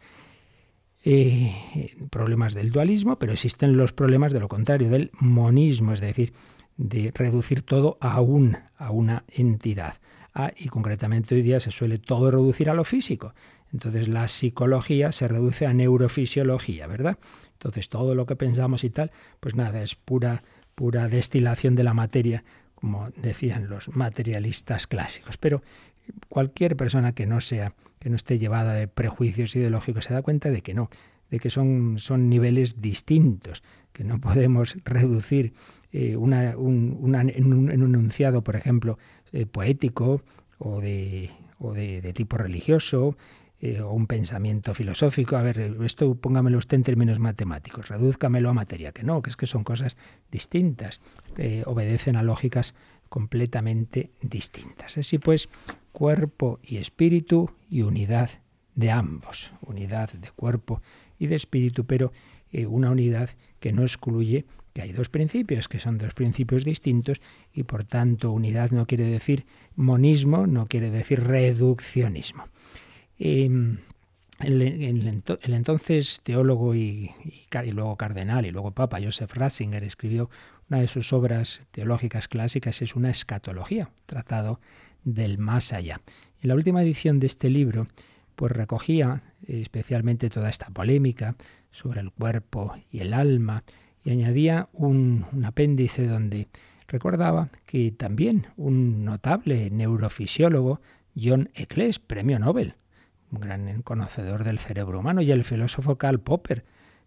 [2.12, 6.34] problemas del dualismo, pero existen los problemas de lo contrario, del monismo, es decir,
[6.78, 9.96] de reducir todo a, a una entidad.
[10.34, 13.34] Ah, y concretamente hoy día se suele todo reducir a lo físico.
[13.74, 17.18] Entonces la psicología se reduce a neurofisiología, ¿verdad?
[17.54, 20.44] Entonces todo lo que pensamos y tal, pues nada, es pura,
[20.76, 22.44] pura destilación de la materia,
[22.76, 25.38] como decían los materialistas clásicos.
[25.38, 25.64] Pero
[26.30, 30.50] cualquier persona que no sea, que no esté llevada de prejuicios ideológicos, se da cuenta
[30.50, 30.90] de que no,
[31.32, 35.54] de que son, son niveles distintos, que no podemos reducir
[35.92, 38.98] eh, una, un, en, un, enunciado, por ejemplo,
[39.32, 40.22] eh, poético
[40.58, 43.16] o de, o de, tipo religioso,
[43.60, 45.38] eh, o un pensamiento filosófico.
[45.38, 49.38] A ver, esto póngamelo usted en términos matemáticos, redúzcamelo a materia, que no, que es
[49.38, 49.98] que son cosas
[50.32, 51.00] distintas,
[51.66, 52.74] obedecen a lógicas
[53.10, 54.98] completamente distintas.
[54.98, 55.50] Así pues,
[55.92, 58.30] cuerpo y espíritu y unidad
[58.76, 60.82] de ambos, unidad de cuerpo
[61.18, 62.12] y de espíritu, pero
[62.68, 63.30] una unidad
[63.60, 67.20] que no excluye que hay dos principios, que son dos principios distintos,
[67.52, 72.46] y por tanto unidad no quiere decir monismo, no quiere decir reduccionismo.
[73.18, 73.80] Em,
[74.40, 80.30] el, entonces teólogo y, y, luego cardenal y luego papa Joseph Ratzinger escribió
[80.70, 84.60] una de sus obras teológicas clásicas, es una escatología, tratado
[85.04, 86.02] del más allá.
[86.44, 87.88] En la última edición de este libro,
[88.38, 91.36] pues recogía especialmente toda esta polémica
[91.72, 93.64] sobre el cuerpo y el alma
[94.06, 96.48] y añadía un, apéndice donde
[96.88, 100.80] recordaba que también un notable neurofisiólogo,
[101.20, 102.76] John Eccles, premio Nobel,
[103.32, 106.64] un gran conocedor del cerebro humano, y el filósofo Karl Popper,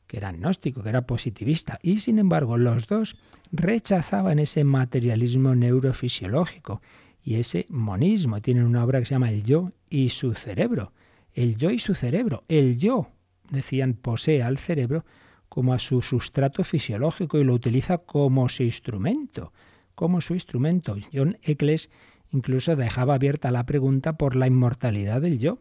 [0.09, 3.17] que era agnóstico, que era positivista, y sin embargo los dos
[3.53, 6.83] rechazaban ese materialismo neurofisiológico
[7.23, 8.43] y ese monismo.
[8.43, 10.93] Tienen una obra que se llama El yo y su cerebro,
[11.35, 12.45] el yo y su cerebro.
[12.49, 13.09] El yo,
[13.51, 15.05] decían, posee al cerebro
[15.49, 19.53] como a su sustrato fisiológico y lo utiliza como su instrumento,
[19.95, 20.97] como su instrumento.
[21.13, 21.91] John Eccles
[22.31, 25.59] incluso dejaba abierta la pregunta por la inmortalidad del yo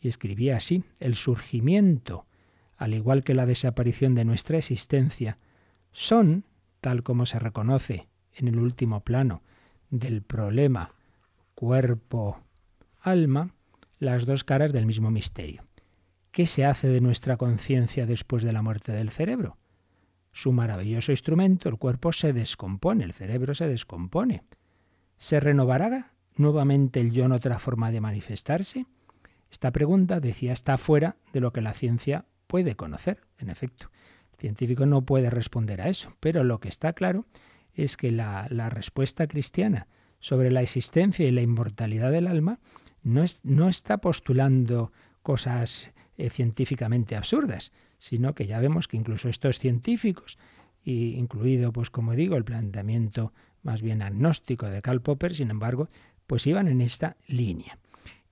[0.00, 2.26] y escribía así, el surgimiento,
[2.76, 5.38] al igual que la desaparición de nuestra existencia,
[5.92, 6.44] son,
[6.82, 9.40] tal como se reconoce en el último plano
[9.88, 10.92] del problema
[11.54, 13.54] cuerpo-alma,
[14.04, 15.64] las dos caras del mismo misterio.
[16.30, 19.56] ¿Qué se hace de nuestra conciencia después de la muerte del cerebro?
[20.32, 24.42] Su maravilloso instrumento, el cuerpo, se descompone, el cerebro se descompone.
[25.16, 28.86] ¿Se renovará nuevamente el yo en otra forma de manifestarse?
[29.50, 33.20] Esta pregunta, decía, está fuera de lo que la ciencia puede conocer.
[33.38, 33.90] En efecto,
[34.32, 37.26] el científico no puede responder a eso, pero lo que está claro
[37.74, 39.86] es que la, la respuesta cristiana
[40.18, 42.58] sobre la existencia y la inmortalidad del alma
[43.04, 50.38] no, está postulando cosas eh, científicamente absurdas, sino que ya vemos que incluso estos científicos,
[50.82, 55.88] y incluido, pues como digo, el planteamiento más bien agnóstico de Karl Popper, sin embargo,
[56.26, 57.78] pues iban en esta línea.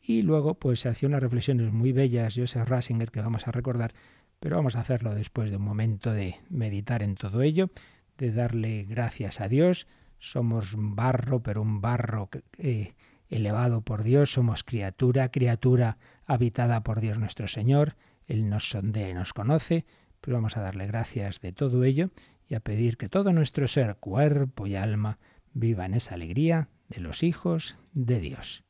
[0.02, 3.94] Y luego, pues se hacía unas reflexiones muy bellas, Joseph Rasinger, que vamos a recordar,
[4.40, 7.70] pero vamos a hacerlo después de un momento de meditar en todo ello,
[8.18, 9.86] de darle gracias a Dios.
[10.18, 12.94] Somos barro, pero un barro que, eh,
[13.32, 17.96] elevado por Dios, somos criatura, criatura habitada por Dios nuestro Señor,
[18.28, 19.84] Él nos sondee, nos conoce,
[20.20, 22.10] pero vamos a darle gracias de todo ello
[22.48, 25.18] y a pedir que todo nuestro ser, cuerpo y alma,
[25.54, 28.64] viva en esa alegría de los hijos de Dios.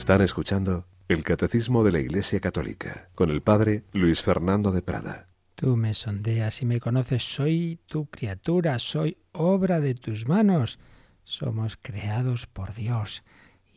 [0.00, 5.28] Están escuchando el Catecismo de la Iglesia Católica con el Padre Luis Fernando de Prada.
[5.56, 10.78] Tú me sondeas y me conoces, soy tu criatura, soy obra de tus manos.
[11.24, 13.22] Somos creados por Dios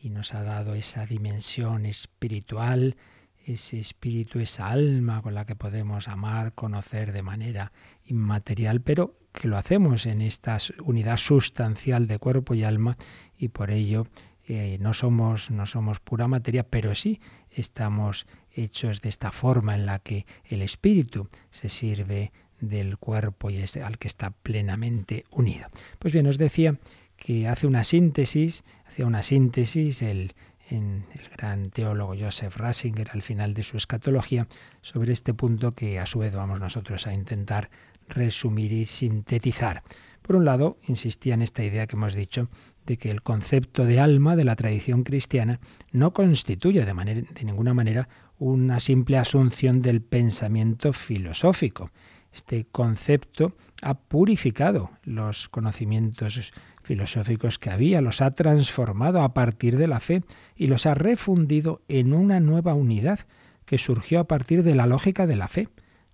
[0.00, 2.96] y nos ha dado esa dimensión espiritual,
[3.44, 7.70] ese espíritu, esa alma con la que podemos amar, conocer de manera
[8.06, 12.96] inmaterial, pero que lo hacemos en esta unidad sustancial de cuerpo y alma
[13.36, 14.06] y por ello
[14.46, 17.20] eh, no, somos, no somos pura materia, pero sí
[17.50, 23.58] estamos hechos de esta forma en la que el espíritu se sirve del cuerpo y
[23.58, 25.68] es al que está plenamente unido.
[25.98, 26.76] Pues bien, os decía
[27.16, 30.34] que hace una síntesis, hacía una síntesis el,
[30.68, 34.46] en el gran teólogo Joseph Ratzinger al final de su escatología
[34.82, 37.70] sobre este punto que a su vez vamos nosotros a intentar
[38.08, 39.82] resumir y sintetizar.
[40.24, 42.48] Por un lado, insistía en esta idea que hemos dicho
[42.86, 45.60] de que el concepto de alma de la tradición cristiana
[45.92, 48.08] no constituye de, de ninguna manera
[48.38, 51.90] una simple asunción del pensamiento filosófico.
[52.32, 53.52] Este concepto
[53.82, 60.22] ha purificado los conocimientos filosóficos que había, los ha transformado a partir de la fe
[60.56, 63.20] y los ha refundido en una nueva unidad
[63.66, 65.68] que surgió a partir de la lógica de la fe.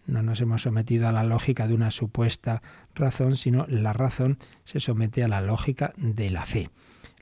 [0.07, 2.62] No nos hemos sometido a la lógica de una supuesta
[2.94, 6.70] razón, sino la razón se somete a la lógica de la fe.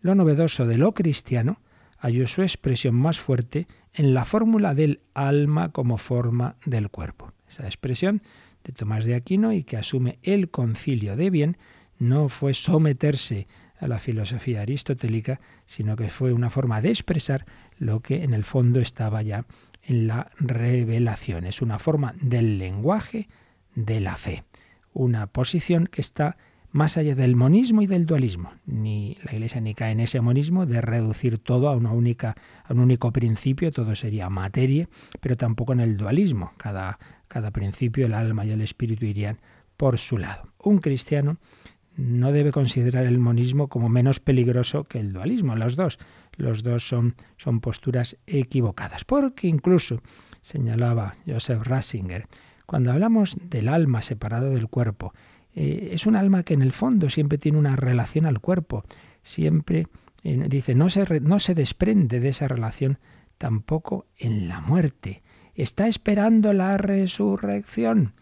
[0.01, 1.61] Lo novedoso de lo cristiano
[1.99, 7.33] halló su expresión más fuerte en la fórmula del alma como forma del cuerpo.
[7.49, 8.23] Esa expresión
[8.65, 11.57] de Tomás de Aquino y que asume el concilio de bien
[11.99, 13.49] no fue someterse
[13.81, 17.47] a la filosofía aristotélica, sino que fue una forma de expresar
[17.79, 19.47] lo que en el fondo estaba ya
[19.89, 21.45] en la revelación.
[21.45, 23.29] Es una forma del lenguaje
[23.75, 24.45] de la fe,
[24.93, 26.37] una posición que está
[26.71, 28.53] más allá del monismo y del dualismo.
[28.67, 32.75] Ni la Iglesia ni cae en ese monismo de reducir todo a una única, a
[32.75, 34.89] un único principio, todo sería materia,
[35.21, 36.53] pero tampoco en el dualismo.
[36.59, 39.39] Cada, cada principio, el alma y el espíritu irían
[39.79, 40.53] por su lado.
[40.63, 41.39] Un cristiano
[41.99, 45.57] no debe considerar el monismo como menos peligroso que el dualismo.
[45.57, 45.99] Los dos,
[46.37, 49.05] los dos son, son posturas equivocadas.
[49.05, 50.01] Porque incluso,
[50.41, 52.29] señalaba Joseph Ratzinger,
[52.67, 55.13] cuando hablamos del alma separado del cuerpo,
[55.57, 58.85] eh, es un alma que en el fondo siempre tiene una relación al cuerpo.
[59.23, 59.89] Siempre,
[60.23, 63.01] eh, dice, no se, no se desprende de esa relación
[63.39, 65.23] tampoco en la muerte.
[65.57, 68.15] Está esperando la resurrección.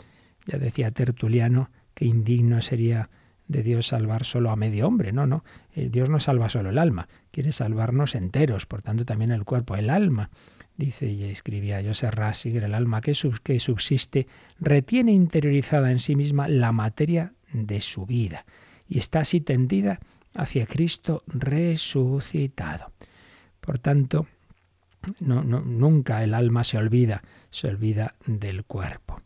[0.47, 3.11] Ya decía Tertuliano que indigno sería
[3.49, 5.13] de Dios salvar solo a medio hombre.
[5.13, 5.45] No, no.
[5.75, 9.77] Eh, Dios no salva solo el alma, quiere salvarnos enteros, por tanto también el cuerpo,
[9.77, 10.31] el alma.
[10.77, 14.27] Dice y escribía José Ratzinger, el alma que, que subsiste
[14.61, 18.45] retiene interiorizada en sí misma la materia de su vida
[18.89, 20.01] y está así tendida
[20.35, 22.93] hacia Cristo resucitado.
[23.61, 24.27] Por tanto,
[25.21, 29.21] nunca el alma se olvida, se olvida del cuerpo.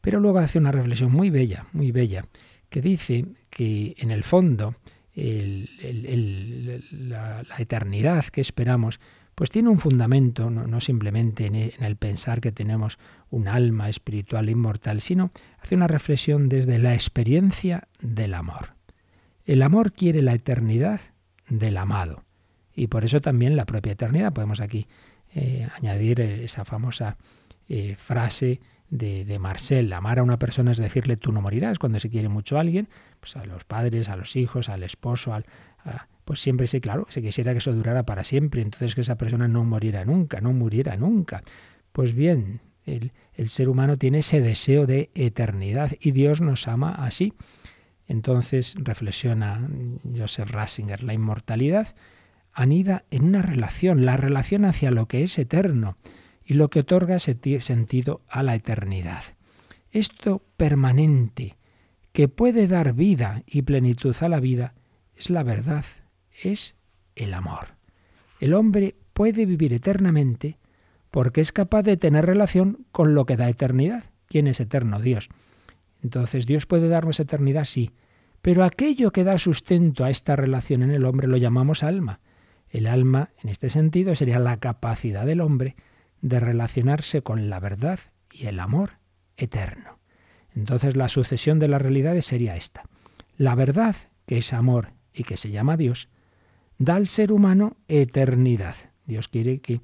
[0.00, 2.24] Pero luego hace una reflexión muy bella, muy bella,
[2.74, 4.74] que dice que en el fondo
[5.14, 8.98] la, eternidad que esperamos,
[9.36, 12.98] pues tiene un fundamento, no, simplemente en el, pensar que tenemos
[13.30, 18.74] un alma espiritual inmortal, sino hace una reflexión desde la experiencia del amor.
[19.46, 21.00] El amor quiere la eternidad
[21.48, 22.24] del amado.
[22.74, 24.32] Y por eso también la propia eternidad.
[24.32, 24.88] Podemos aquí
[25.32, 27.18] eh, añadir esa famosa
[27.68, 28.58] eh, frase
[28.94, 29.92] de, Marcel.
[29.92, 31.78] Amar a una persona es decirle tú no morirás.
[31.78, 32.88] Cuando se quiere mucho a alguien,
[33.20, 35.44] pues a los padres, a los hijos, al esposo, al,
[36.24, 38.62] pues siempre sí, claro, se quisiera que eso durara para siempre.
[38.62, 41.42] Entonces que esa persona no muriera nunca, no muriera nunca.
[41.92, 46.94] Pues bien, el, el ser humano tiene ese deseo de eternidad y Dios nos ama
[46.94, 47.34] así.
[48.06, 49.68] Entonces reflexiona
[50.16, 51.94] Joseph Ratzinger, la inmortalidad
[52.52, 55.96] anida en una relación, la relación hacia lo que es eterno
[56.44, 59.22] y lo que otorga sentido a la eternidad.
[59.90, 61.56] Esto permanente,
[62.12, 64.74] que puede dar vida y plenitud a la vida,
[65.16, 65.84] es la verdad,
[66.42, 66.74] es
[67.16, 67.76] el amor.
[68.40, 70.58] El hombre puede vivir eternamente
[71.10, 74.04] porque es capaz de tener relación con lo que da eternidad.
[74.26, 75.00] ¿Quién es eterno?
[75.00, 75.28] Dios.
[76.02, 77.64] Entonces, ¿Dios puede darnos eternidad?
[77.64, 77.92] Sí.
[78.42, 82.20] Pero aquello que da sustento a esta relación en el hombre lo llamamos alma.
[82.68, 85.76] El alma, en este sentido, sería la capacidad del hombre
[86.24, 88.00] de relacionarse con la verdad
[88.32, 88.92] y el amor
[89.36, 89.98] eterno.
[90.56, 92.84] Entonces la sucesión de las realidades sería esta.
[93.36, 93.94] La verdad,
[94.24, 96.08] que es amor y que se llama Dios,
[96.78, 98.74] da al ser humano eternidad.
[99.04, 99.82] Dios quiere que,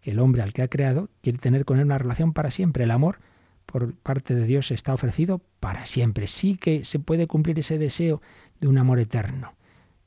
[0.00, 2.84] que, el hombre al que ha creado quiere tener con él una relación para siempre.
[2.84, 3.18] El amor
[3.66, 6.26] por parte de Dios está ofrecido para siempre.
[6.26, 8.22] Sí que se puede cumplir ese deseo
[8.62, 9.52] de un amor eterno,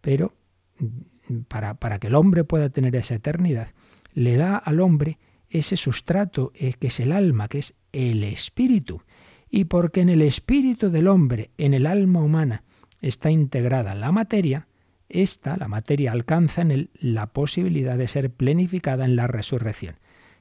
[0.01, 0.33] pero
[1.47, 3.67] para, para que el hombre pueda tener esa eternidad,
[4.15, 5.19] le da al hombre
[5.49, 9.01] ese sustrato eh, que es el alma, que es el espíritu.
[9.49, 12.63] Y porque en el espíritu del hombre, en el alma humana,
[13.01, 14.67] está integrada la materia,
[15.07, 19.95] esta, la materia, alcanza en él la posibilidad de ser plenificada en la resurrección.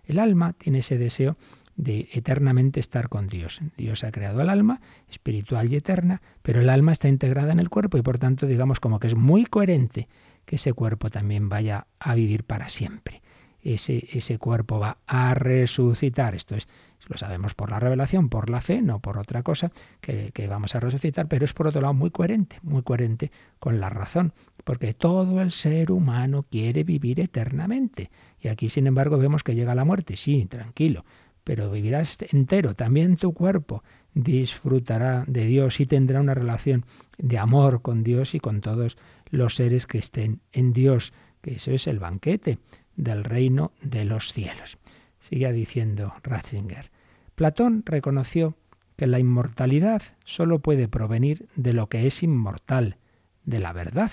[0.04, 1.36] El alma tiene ese deseo
[1.76, 3.60] de eternamente estar con Dios.
[3.76, 4.80] Dios ha creado el alma,
[5.10, 8.80] espiritual y eterna, pero el alma está integrada en el cuerpo y por tanto digamos
[8.80, 10.08] como que es muy coherente
[10.44, 13.22] que ese cuerpo también vaya a vivir para siempre.
[13.64, 16.34] Ese, ese cuerpo va a resucitar.
[16.34, 16.68] Esto es,
[17.08, 20.74] lo sabemos por la revelación, por la fe, no por otra cosa, que, que vamos
[20.74, 24.34] a resucitar, pero es por otro lado muy coherente, muy coherente con la razón,
[24.64, 28.10] porque todo el ser humano quiere vivir eternamente.
[28.38, 30.16] Y aquí, sin embargo, vemos que llega la muerte.
[30.18, 31.04] Sí, tranquilo,
[31.44, 33.82] pero vivirás entero, también tu cuerpo
[34.14, 36.84] disfrutará de Dios y tendrá una relación
[37.18, 38.96] de amor con Dios y con todos
[39.30, 41.12] los seres que estén en Dios,
[41.42, 42.58] que eso es el banquete
[42.96, 44.78] del reino de los cielos.
[45.20, 46.90] Sigue diciendo Ratzinger.
[47.34, 48.56] Platón reconoció
[48.96, 52.96] que la inmortalidad sólo puede provenir de lo que es inmortal,
[53.44, 54.12] de la verdad,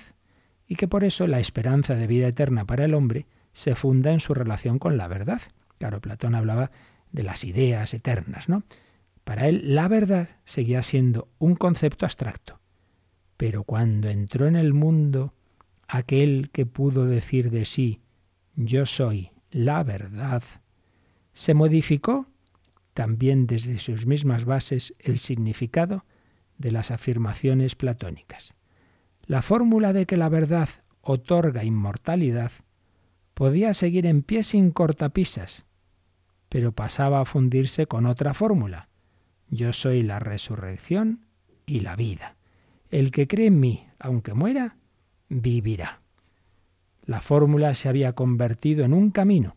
[0.68, 4.20] y que por eso la esperanza de vida eterna para el hombre se funda en
[4.20, 5.42] su relación con la verdad.
[5.78, 6.72] Claro, Platón hablaba
[7.12, 8.64] de las ideas eternas, ¿no?
[9.24, 12.60] Para él la verdad seguía siendo un concepto abstracto,
[13.38, 15.34] pero cuando entró en el mundo
[15.88, 18.01] aquel que pudo decir de sí,
[18.68, 20.44] yo soy la verdad,
[21.34, 22.28] se modificó
[22.94, 26.06] también desde sus mismas bases el significado
[26.58, 28.54] de las afirmaciones platónicas.
[29.26, 30.70] La fórmula de que la verdad
[31.02, 32.52] otorga inmortalidad
[33.34, 35.66] podía seguir en pie sin cortapisas,
[36.50, 38.90] pero pasaba a fundirse con otra fórmula.
[39.50, 41.26] Yo soy la resurrección
[41.66, 42.36] y la vida.
[42.90, 44.76] El que cree en mí, aunque muera,
[45.30, 46.01] vivirá.
[47.06, 49.56] La fórmula se había convertido en un camino.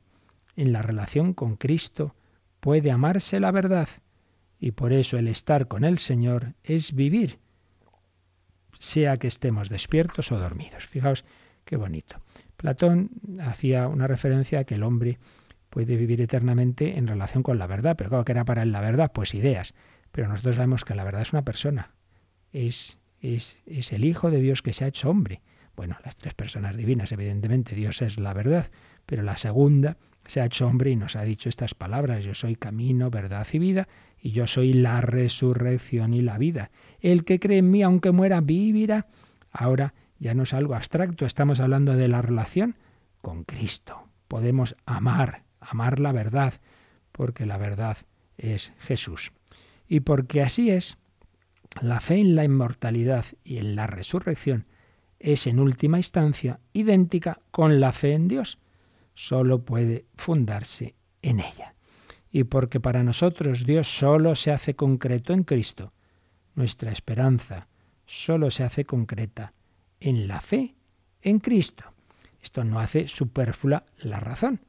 [0.56, 2.14] En la relación con Cristo
[2.60, 3.88] puede amarse la verdad
[4.60, 7.38] y por eso el estar con el Señor es vivir,
[8.78, 10.86] sea que estemos despiertos o dormidos.
[10.86, 11.24] Fijaos
[11.64, 12.20] qué bonito.
[12.56, 15.18] Platón hacía una referencia a que el hombre
[15.70, 18.80] puede vivir eternamente en relación con la verdad, pero claro que era para él la
[18.80, 19.74] verdad, pues ideas.
[20.12, 21.90] Pero nosotros sabemos que la verdad es una persona,
[22.52, 22.98] es
[23.32, 25.40] es, el Hijo de Dios que se ha hecho hombre.
[25.76, 28.70] Bueno, las tres personas divinas, evidentemente, Dios es la verdad,
[29.06, 29.96] pero la segunda
[30.26, 33.58] se ha hecho hombre y nos ha dicho estas palabras, yo soy camino, verdad y
[33.58, 33.88] vida,
[34.20, 36.70] y yo soy la resurrección y la vida.
[37.00, 39.06] El que cree en mí, aunque muera, vivirá.
[39.50, 42.76] Ahora ya no es algo abstracto, estamos hablando de la relación
[43.20, 44.08] con Cristo.
[44.28, 46.54] Podemos amar, amar la verdad,
[47.12, 47.98] porque la verdad
[48.38, 49.32] es Jesús.
[49.88, 50.96] Y porque así es,
[51.80, 54.66] la fe en la inmortalidad y en la resurrección
[55.24, 58.58] es en última instancia idéntica con la fe en Dios.
[59.14, 61.74] Solo puede fundarse en ella.
[62.30, 65.92] Y porque para nosotros Dios solo se hace concreto en Cristo,
[66.54, 67.68] nuestra esperanza
[68.04, 69.54] solo se hace concreta
[69.98, 70.74] en la fe
[71.22, 71.84] en Cristo.
[72.42, 74.60] Esto no hace superflua la razón.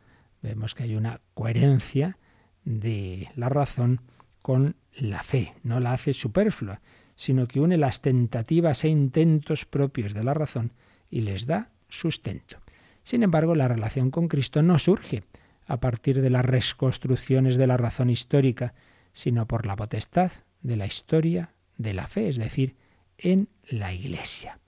[0.41, 2.17] Vemos que hay una coherencia
[2.63, 3.99] de la razón
[4.41, 6.79] con la fe, no la hace superflua,
[7.15, 10.71] sino que une las tentativas e intentos propios de la razón
[11.09, 12.57] y les da sustento.
[13.03, 15.23] Sin embargo, la relación con Cristo no surge
[15.67, 18.73] a partir de las reconstrucciones de la razón histórica,
[19.13, 22.75] sino por la potestad de la historia de la fe, es decir,
[23.17, 24.59] en la Iglesia.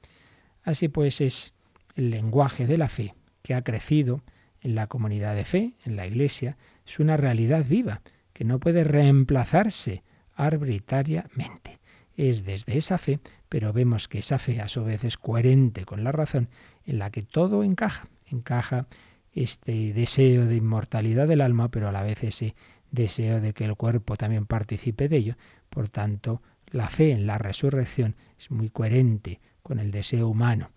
[0.63, 1.53] Así pues es
[1.95, 4.21] el lenguaje de la fe que ha crecido
[4.61, 8.01] en la comunidad de fe, en la Iglesia, es una realidad viva
[8.33, 10.03] que no puede reemplazarse
[10.35, 11.76] arbitrariamente.
[12.17, 16.03] Es desde esa fe, pero vemos que esa fe a su vez es coherente con
[16.03, 16.49] la razón,
[16.85, 18.09] en la que todo encaja.
[18.25, 18.87] Encaja
[19.33, 22.55] este deseo de inmortalidad del alma, pero a la vez ese
[22.91, 25.35] deseo de que el cuerpo también participe de ello.
[25.69, 26.41] Por tanto,
[26.71, 30.71] la fe en la resurrección es muy coherente con el deseo humano,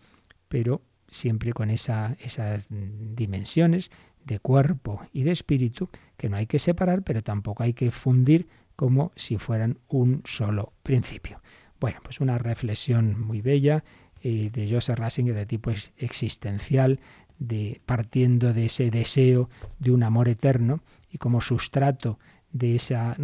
[0.49, 3.91] pero siempre con esa, esas dimensiones
[4.25, 8.47] de cuerpo y de espíritu que no hay que separar, pero tampoco hay que fundir
[8.81, 11.43] como si fueran un solo principio.
[11.81, 13.85] Bueno, pues una reflexión muy bella
[14.23, 16.99] eh, de Joseph Ratzinger de tipo existencial,
[17.39, 19.51] de, partiendo de ese deseo
[19.81, 22.19] de un amor eterno y como sustrato
[22.53, 23.15] de esa,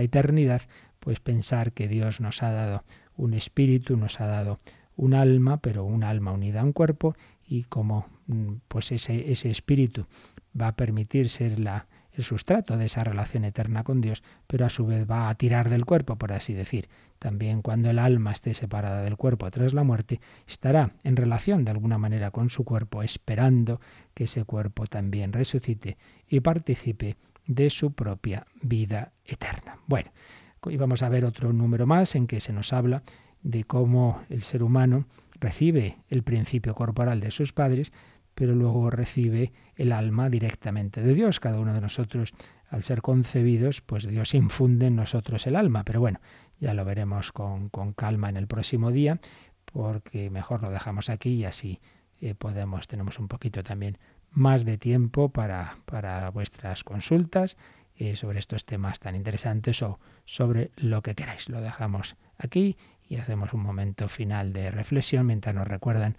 [0.00, 0.62] eternidad,
[1.00, 2.84] pues pensar que Dios nos ha dado
[3.16, 4.60] un espíritu, nos ha dado
[4.94, 10.06] un alma, pero un alma unida a un cuerpo y como mm, pues ese espíritu
[10.58, 14.70] va a permitir ser la, el sustrato de esa relación eterna con Dios, pero a
[14.70, 16.88] su vez va a tirar del cuerpo, por así decir.
[17.18, 21.70] También cuando el alma esté separada del cuerpo tras la muerte, estará en relación de
[21.70, 23.80] alguna manera con su cuerpo, esperando
[24.14, 25.98] que ese cuerpo también resucite
[26.28, 29.78] y participe de su propia vida eterna.
[29.86, 30.10] Bueno,
[30.68, 33.02] y vamos a ver otro número más en que se nos habla
[33.42, 35.06] de cómo el ser humano
[35.38, 37.92] recibe el principio corporal de sus padres,
[38.36, 41.40] pero luego recibe el alma directamente de Dios.
[41.40, 42.34] Cada uno de nosotros,
[42.68, 45.84] al ser concebidos, pues Dios infunde en nosotros el alma.
[45.84, 46.20] Pero bueno,
[46.60, 49.20] ya lo veremos con, calma en el próximo día,
[49.64, 51.80] porque mejor lo dejamos aquí y así
[52.20, 53.96] eh, podemos, tenemos un poquito también
[54.30, 57.56] más de tiempo para, para vuestras consultas
[57.96, 61.48] eh, sobre estos temas tan interesantes o sobre lo que queráis.
[61.48, 62.76] Lo dejamos aquí
[63.08, 66.18] y hacemos un momento final de reflexión mientras nos recuerdan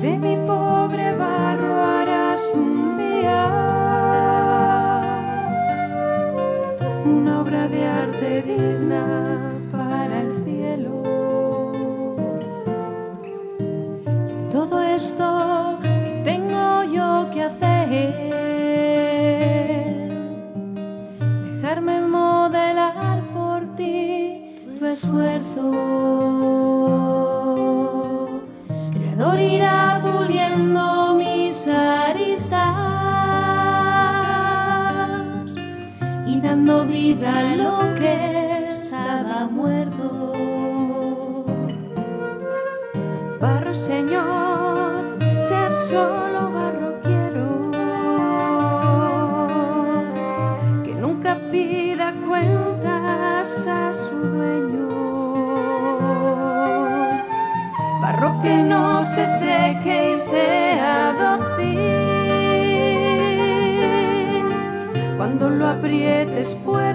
[0.00, 3.42] de mi pobre barro harás un día
[7.04, 9.39] una obra de arte digna.
[37.20, 40.32] vida lo que estaba muerto.
[43.40, 47.70] Barro, Señor, ser solo barro quiero.
[50.84, 54.88] Que nunca pida cuentas a su dueño.
[58.00, 62.20] Barro que no se seque y sea dócil
[65.20, 66.89] cuando lo aprietes pues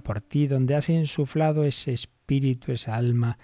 [0.00, 3.38] por ti, donde has insuflado ese espíritu, esa alma,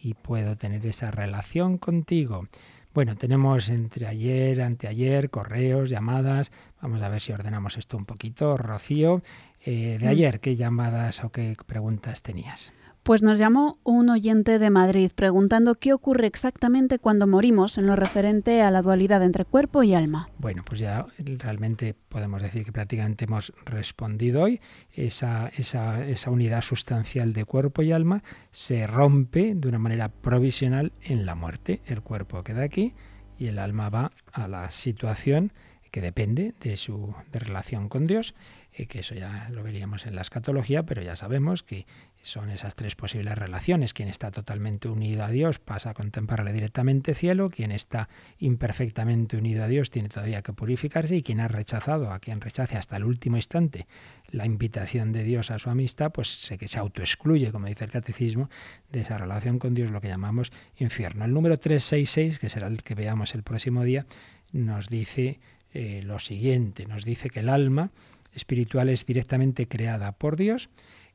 [0.00, 2.48] y puedo tener esa relación contigo.
[2.92, 6.52] Bueno, tenemos entre ayer, anteayer, correos, llamadas.
[6.80, 8.56] Vamos a ver si ordenamos esto un poquito.
[8.56, 9.22] Rocío,
[9.64, 10.10] eh, de mm.
[10.10, 12.72] ayer, ¿qué llamadas o qué preguntas tenías?
[13.04, 17.96] Pues nos llamó un oyente de Madrid preguntando qué ocurre exactamente cuando morimos en lo
[17.96, 20.30] referente a la dualidad entre cuerpo y alma.
[20.38, 24.62] Bueno, pues ya realmente podemos decir que prácticamente hemos respondido hoy.
[24.90, 30.94] Esa, esa, esa unidad sustancial de cuerpo y alma se rompe de una manera provisional
[31.02, 31.82] en la muerte.
[31.84, 32.94] El cuerpo queda aquí
[33.36, 35.52] y el alma va a la situación
[35.94, 38.34] que depende de su de relación con Dios,
[38.74, 41.86] que eso ya lo veríamos en la escatología, pero ya sabemos que
[42.22, 43.94] son esas tres posibles relaciones.
[43.94, 48.08] Quien está totalmente unido a Dios pasa a contemplarle directamente cielo, quien está
[48.38, 52.76] imperfectamente unido a Dios tiene todavía que purificarse y quien ha rechazado, a quien rechace
[52.76, 53.86] hasta el último instante
[54.30, 57.92] la invitación de Dios a su amistad, pues se que se autoexcluye, como dice el
[57.92, 58.50] catecismo,
[58.90, 61.24] de esa relación con Dios, lo que llamamos infierno.
[61.24, 64.06] El número 366, que será el que veamos el próximo día,
[64.52, 65.38] nos dice
[65.72, 67.90] eh, lo siguiente, nos dice que el alma
[68.34, 70.68] espiritual es directamente creada por Dios,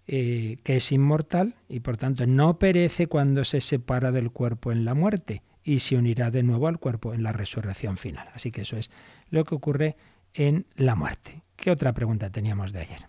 [0.07, 4.85] eh, que es inmortal y por tanto no perece cuando se separa del cuerpo en
[4.85, 8.27] la muerte y se unirá de nuevo al cuerpo en la resurrección final.
[8.33, 8.89] Así que eso es
[9.29, 9.97] lo que ocurre
[10.33, 11.43] en la muerte.
[11.55, 13.07] ¿Qué otra pregunta teníamos de ayer?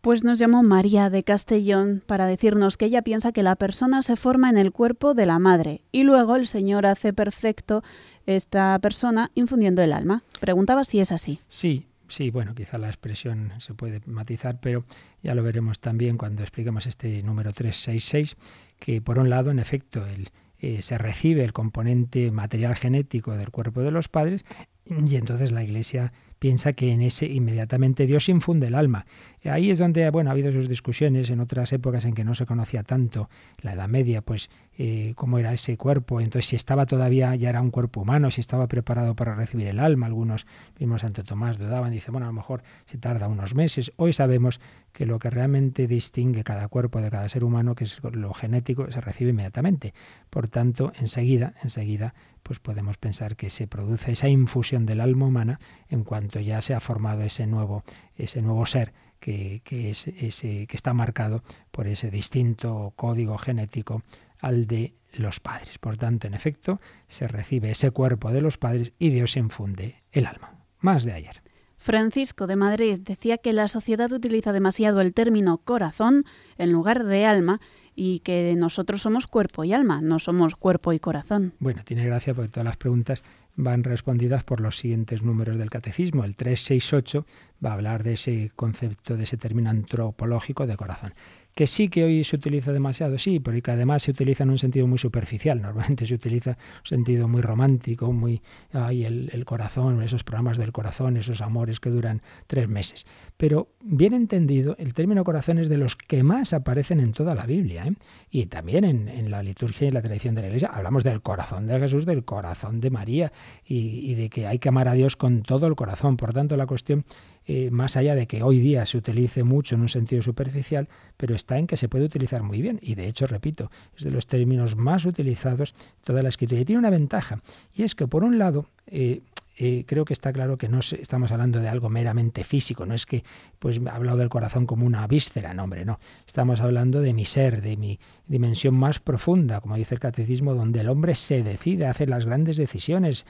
[0.00, 4.16] Pues nos llamó María de Castellón para decirnos que ella piensa que la persona se
[4.16, 7.82] forma en el cuerpo de la madre y luego el Señor hace perfecto
[8.26, 10.22] esta persona infundiendo el alma.
[10.40, 11.40] Preguntaba si es así.
[11.48, 14.84] Sí, Sí, bueno, quizá la expresión se puede matizar, pero
[15.24, 18.36] ya lo veremos también cuando expliquemos este número 366,
[18.78, 23.50] que por un lado, en efecto, el, eh, se recibe el componente material genético del
[23.50, 24.44] cuerpo de los padres
[24.86, 26.12] y entonces la Iglesia
[26.44, 29.06] piensa que en ese inmediatamente Dios infunde el alma.
[29.44, 32.44] Ahí es donde bueno, ha habido sus discusiones en otras épocas en que no se
[32.44, 33.30] conocía tanto
[33.62, 37.62] la Edad Media, pues eh, cómo era ese cuerpo, entonces si estaba todavía, ya era
[37.62, 40.04] un cuerpo humano, si estaba preparado para recibir el alma.
[40.04, 40.46] Algunos,
[40.78, 43.92] vimos Santo Tomás, dudaban, dice, bueno, a lo mejor se tarda unos meses.
[43.96, 44.60] Hoy sabemos
[44.92, 48.90] que lo que realmente distingue cada cuerpo de cada ser humano, que es lo genético,
[48.90, 49.94] se recibe inmediatamente.
[50.28, 52.12] Por tanto, enseguida, enseguida
[52.44, 56.74] pues podemos pensar que se produce esa infusión del alma humana en cuanto ya se
[56.74, 57.84] ha formado ese nuevo,
[58.16, 64.02] ese nuevo ser que, es ese, que está marcado por ese distinto código genético
[64.38, 65.78] al de los padres.
[65.78, 70.26] Por tanto, en efecto, se recibe ese cuerpo de los padres y Dios infunde el
[70.26, 70.58] alma.
[70.80, 71.42] Más de ayer.
[71.76, 76.24] Francisco de Madrid decía que la sociedad utiliza demasiado el término corazón
[76.56, 77.60] en lugar de alma
[77.94, 81.52] y que nosotros somos cuerpo y alma, no somos cuerpo y corazón.
[81.58, 83.22] Bueno, tiene gracia porque todas las preguntas
[83.56, 86.24] van respondidas por los siguientes números del catecismo.
[86.24, 87.26] El 368
[87.64, 91.14] va a hablar de ese concepto, de ese término antropológico de corazón
[91.54, 94.58] que sí que hoy se utiliza demasiado, sí, pero que además se utiliza en un
[94.58, 95.60] sentido muy superficial.
[95.62, 98.42] Normalmente se utiliza un sentido muy romántico, muy
[98.72, 103.06] ay, el, el, corazón, esos programas del corazón, esos amores que duran tres meses.
[103.36, 107.46] Pero bien entendido, el término corazón es de los que más aparecen en toda la
[107.46, 107.86] Biblia.
[107.86, 107.92] ¿eh?
[108.30, 111.66] Y también en, en, la liturgia y la tradición de la Iglesia hablamos del corazón
[111.66, 113.32] de Jesús, del corazón de María
[113.64, 116.16] y, y de que hay que amar a Dios con todo el corazón.
[116.16, 117.04] Por tanto, la cuestión
[117.46, 121.34] eh, más allá de que hoy día se utilice mucho en un sentido superficial, pero
[121.34, 122.78] está en que se puede utilizar muy bien.
[122.82, 125.74] Y de hecho, repito, es de los términos más utilizados
[126.04, 126.60] toda la escritura.
[126.60, 127.40] Y tiene una ventaja,
[127.74, 129.20] y es que por un lado, eh,
[129.56, 133.06] eh, creo que está claro que no estamos hablando de algo meramente físico, no es
[133.06, 133.22] que
[133.60, 136.00] pues he hablado del corazón como una víscera, no hombre, no.
[136.26, 140.80] Estamos hablando de mi ser, de mi dimensión más profunda, como dice el catecismo, donde
[140.80, 143.26] el hombre se decide a hacer las grandes decisiones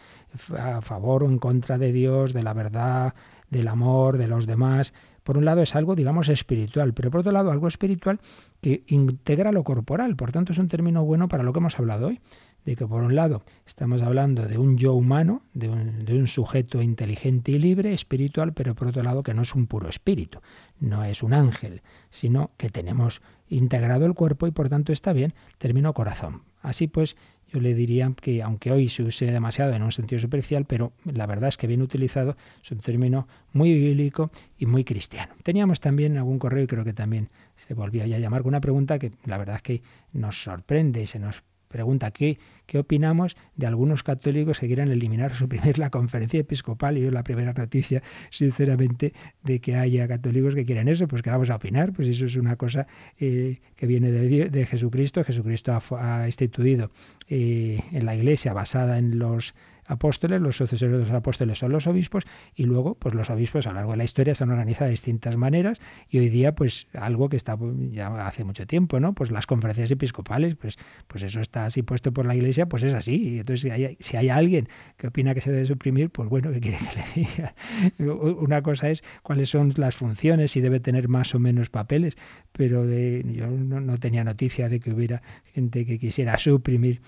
[0.56, 3.14] a favor o en contra de Dios, de la verdad,
[3.54, 4.92] del amor, de los demás.
[5.22, 8.20] Por un lado es algo, digamos, espiritual, pero por otro lado algo espiritual
[8.60, 10.16] que integra lo corporal.
[10.16, 12.20] Por tanto, es un término bueno para lo que hemos hablado hoy,
[12.66, 16.26] de que por un lado estamos hablando de un yo humano, de un, de un,
[16.26, 20.40] sujeto inteligente y libre, espiritual, pero por otro lado que no es un puro espíritu,
[20.80, 25.34] no es un ángel, sino que tenemos integrado el cuerpo y por tanto está bien,
[25.58, 26.42] término corazón.
[26.64, 27.14] Así pues,
[27.52, 31.26] yo le diría que aunque hoy se use demasiado en un sentido superficial, pero la
[31.26, 35.34] verdad es que bien utilizado es un término muy bíblico y muy cristiano.
[35.42, 38.62] Teníamos también algún correo y creo que también se volvía ya a llamar con una
[38.62, 41.44] pregunta que la verdad es que nos sorprende y se nos
[41.74, 46.96] pregunta qué, qué opinamos de algunos católicos que quieran eliminar o suprimir la conferencia episcopal.
[46.96, 48.00] Y yo la primera noticia,
[48.30, 49.12] sinceramente,
[49.42, 52.36] de que haya católicos que quieran eso, pues que vamos a opinar, pues eso es
[52.36, 52.86] una cosa
[53.18, 55.24] eh, que viene de, de, Jesucristo.
[55.24, 56.92] Jesucristo ha, ha instituido
[57.28, 59.52] eh, en la iglesia basada en los
[59.86, 62.24] apóstoles, los sucesores de los apóstoles son los obispos
[62.54, 64.92] y luego pues los obispos a lo largo de la historia se han organizado de
[64.92, 67.56] distintas maneras y hoy día pues algo que está
[67.90, 69.14] ya hace mucho tiempo, ¿no?
[69.14, 72.94] Pues las conferencias episcopales, pues pues eso está así puesto por la Iglesia, pues es
[72.94, 73.14] así.
[73.16, 76.50] Y entonces si hay, si hay alguien que opina que se debe suprimir, pues bueno,
[76.52, 77.54] ¿qué quiere que le diga?
[78.38, 82.16] Una cosa es cuáles son las funciones, si debe tener más o menos papeles,
[82.52, 85.22] pero yo no, no tenía noticia de que hubiera
[85.52, 87.00] gente que quisiera suprimir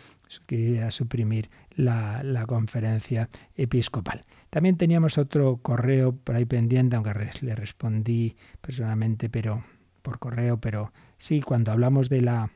[0.46, 4.24] que suprimir la, la, conferencia episcopal.
[4.50, 9.64] También teníamos otro correo por ahí pendiente, aunque le respondí personalmente, pero
[10.02, 12.50] por correo, pero sí, cuando hablamos de la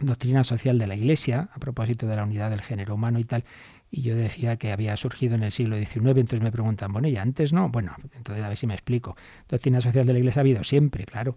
[0.00, 3.44] doctrina social de la Iglesia, a propósito de la unidad del género humano y tal,
[3.90, 7.16] y yo decía que había surgido en el siglo XIX, entonces me preguntan, bueno, ¿y
[7.18, 7.68] antes no?
[7.68, 9.16] Bueno, entonces a ver si me explico.
[9.48, 11.36] Doctrina social de la Iglesia ha habido siempre, claro,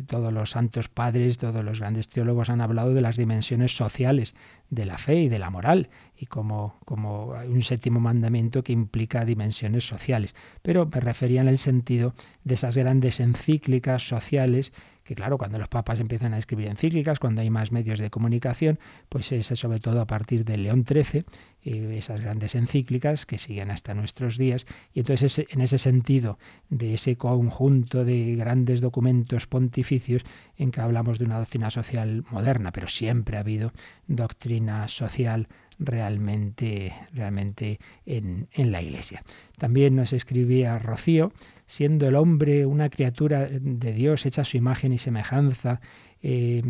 [0.00, 4.34] todos los santos padres, todos los grandes teólogos han hablado de las dimensiones sociales
[4.70, 9.24] de la fe y de la moral, y como, como un séptimo mandamiento que implica
[9.24, 10.34] dimensiones sociales.
[10.62, 12.14] Pero me refería en el sentido
[12.44, 14.72] de esas grandes encíclicas sociales
[15.04, 18.78] que claro, cuando los papas empiezan a escribir encíclicas, cuando hay más medios de comunicación,
[19.08, 21.24] pues es sobre todo a partir de León XIII,
[21.62, 24.66] eh, esas grandes encíclicas que siguen hasta nuestros días.
[24.92, 26.38] Y entonces en ese sentido
[26.70, 30.24] de ese conjunto de grandes documentos pontificios
[30.56, 33.72] en que hablamos de una doctrina social moderna, pero siempre ha habido
[34.06, 35.48] doctrina social
[35.78, 39.22] realmente, realmente en, en la Iglesia.
[39.58, 41.32] También nos escribía Rocío,
[41.66, 45.80] siendo el hombre una criatura de Dios hecha a su imagen y semejanza,
[46.22, 46.62] eh,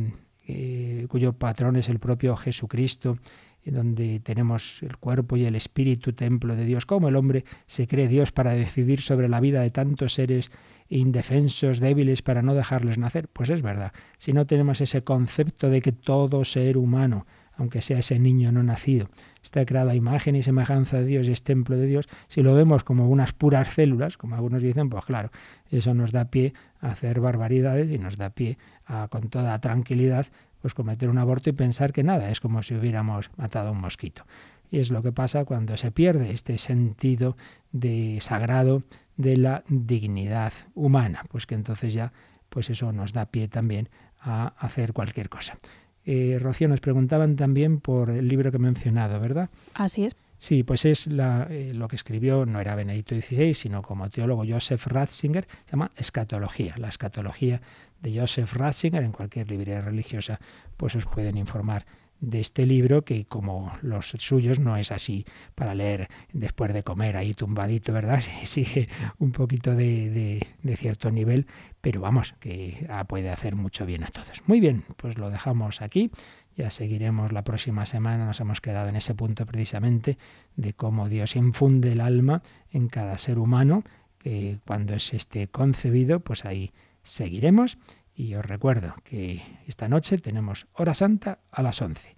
[0.46, 3.18] eh, cuyo patrón es el propio Jesucristo,
[3.64, 8.08] donde tenemos el cuerpo y el espíritu, templo de Dios, como el hombre se cree
[8.08, 10.50] Dios para decidir sobre la vida de tantos seres
[10.88, 13.28] indefensos, débiles, para no dejarles nacer.
[13.28, 17.26] Pues es verdad, si no tenemos ese concepto de que todo ser humano,
[17.56, 19.08] aunque sea ese niño no nacido,
[19.42, 22.54] está creado a imagen y semejanza de Dios y es templo de Dios, si lo
[22.54, 25.30] vemos como unas puras células, como algunos dicen, pues claro,
[25.70, 30.26] eso nos da pie a hacer barbaridades y nos da pie a con toda tranquilidad
[30.64, 33.82] pues cometer un aborto y pensar que nada, es como si hubiéramos matado a un
[33.82, 34.24] mosquito.
[34.70, 37.36] Y es lo que pasa cuando se pierde este sentido
[37.70, 38.82] de sagrado
[39.18, 42.14] de la dignidad humana, pues que entonces ya
[42.48, 43.90] pues eso nos da pie también
[44.20, 45.58] a hacer cualquier cosa.
[46.04, 49.50] Eh, Rocío, nos preguntaban también por el libro que he mencionado, ¿verdad?
[49.74, 50.16] Así es.
[50.38, 54.44] Sí, pues es la, eh, lo que escribió, no era Benedicto XVI, sino como teólogo
[54.46, 57.62] Joseph Ratzinger, se llama Escatología, la escatología
[58.02, 60.38] de Joseph Ratzinger, en cualquier librería religiosa,
[60.76, 61.86] pues os pueden informar
[62.24, 67.16] de este libro que como los suyos no es así para leer después de comer
[67.16, 68.22] ahí tumbadito, ¿verdad?
[68.42, 71.46] Exige un poquito de, de, cierto nivel,
[71.80, 74.42] pero vamos, que puede hacer mucho bien a todos.
[74.46, 76.10] Muy bien, pues lo dejamos aquí.
[76.56, 78.26] Ya seguiremos la próxima semana.
[78.26, 80.18] Nos hemos quedado en ese punto precisamente
[80.56, 83.82] de cómo Dios infunde el alma en cada ser humano,
[84.18, 86.72] que cuando es este concebido, pues ahí
[87.02, 87.78] seguiremos.
[88.14, 92.13] Y os recuerdo que esta noche tenemos hora santa a las 11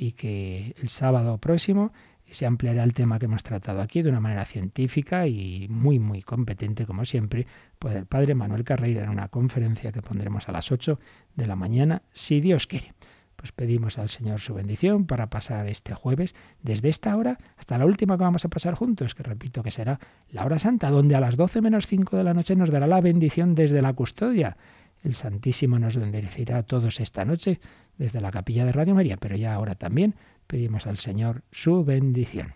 [0.00, 1.92] y que el sábado próximo
[2.30, 6.22] se ampliará el tema que hemos tratado aquí de una manera científica y muy, muy
[6.22, 7.48] competente, como siempre,
[7.80, 11.00] por el padre Manuel Carreira en una conferencia que pondremos a las 8
[11.34, 12.94] de la mañana, si Dios quiere.
[13.34, 16.32] Pues pedimos al Señor su bendición para pasar este jueves
[16.62, 19.98] desde esta hora hasta la última que vamos a pasar juntos, que repito que será
[20.30, 23.00] la hora santa, donde a las 12 menos 5 de la noche nos dará la
[23.00, 24.56] bendición desde la custodia
[25.04, 27.60] el Santísimo nos bendecirá a todos esta noche
[27.96, 30.14] desde la capilla de Radio María, pero ya ahora también
[30.46, 32.54] pedimos al Señor su bendición.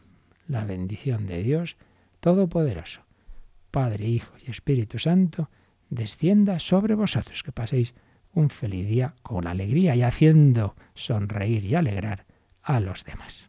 [0.48, 1.76] La bendición de Dios
[2.20, 3.02] Todopoderoso,
[3.70, 5.50] Padre, Hijo y Espíritu Santo,
[5.90, 7.42] descienda sobre vosotros.
[7.42, 7.94] Que paséis
[8.34, 12.26] un feliz día con alegría y haciendo sonreír y alegrar
[12.62, 13.48] a los demás.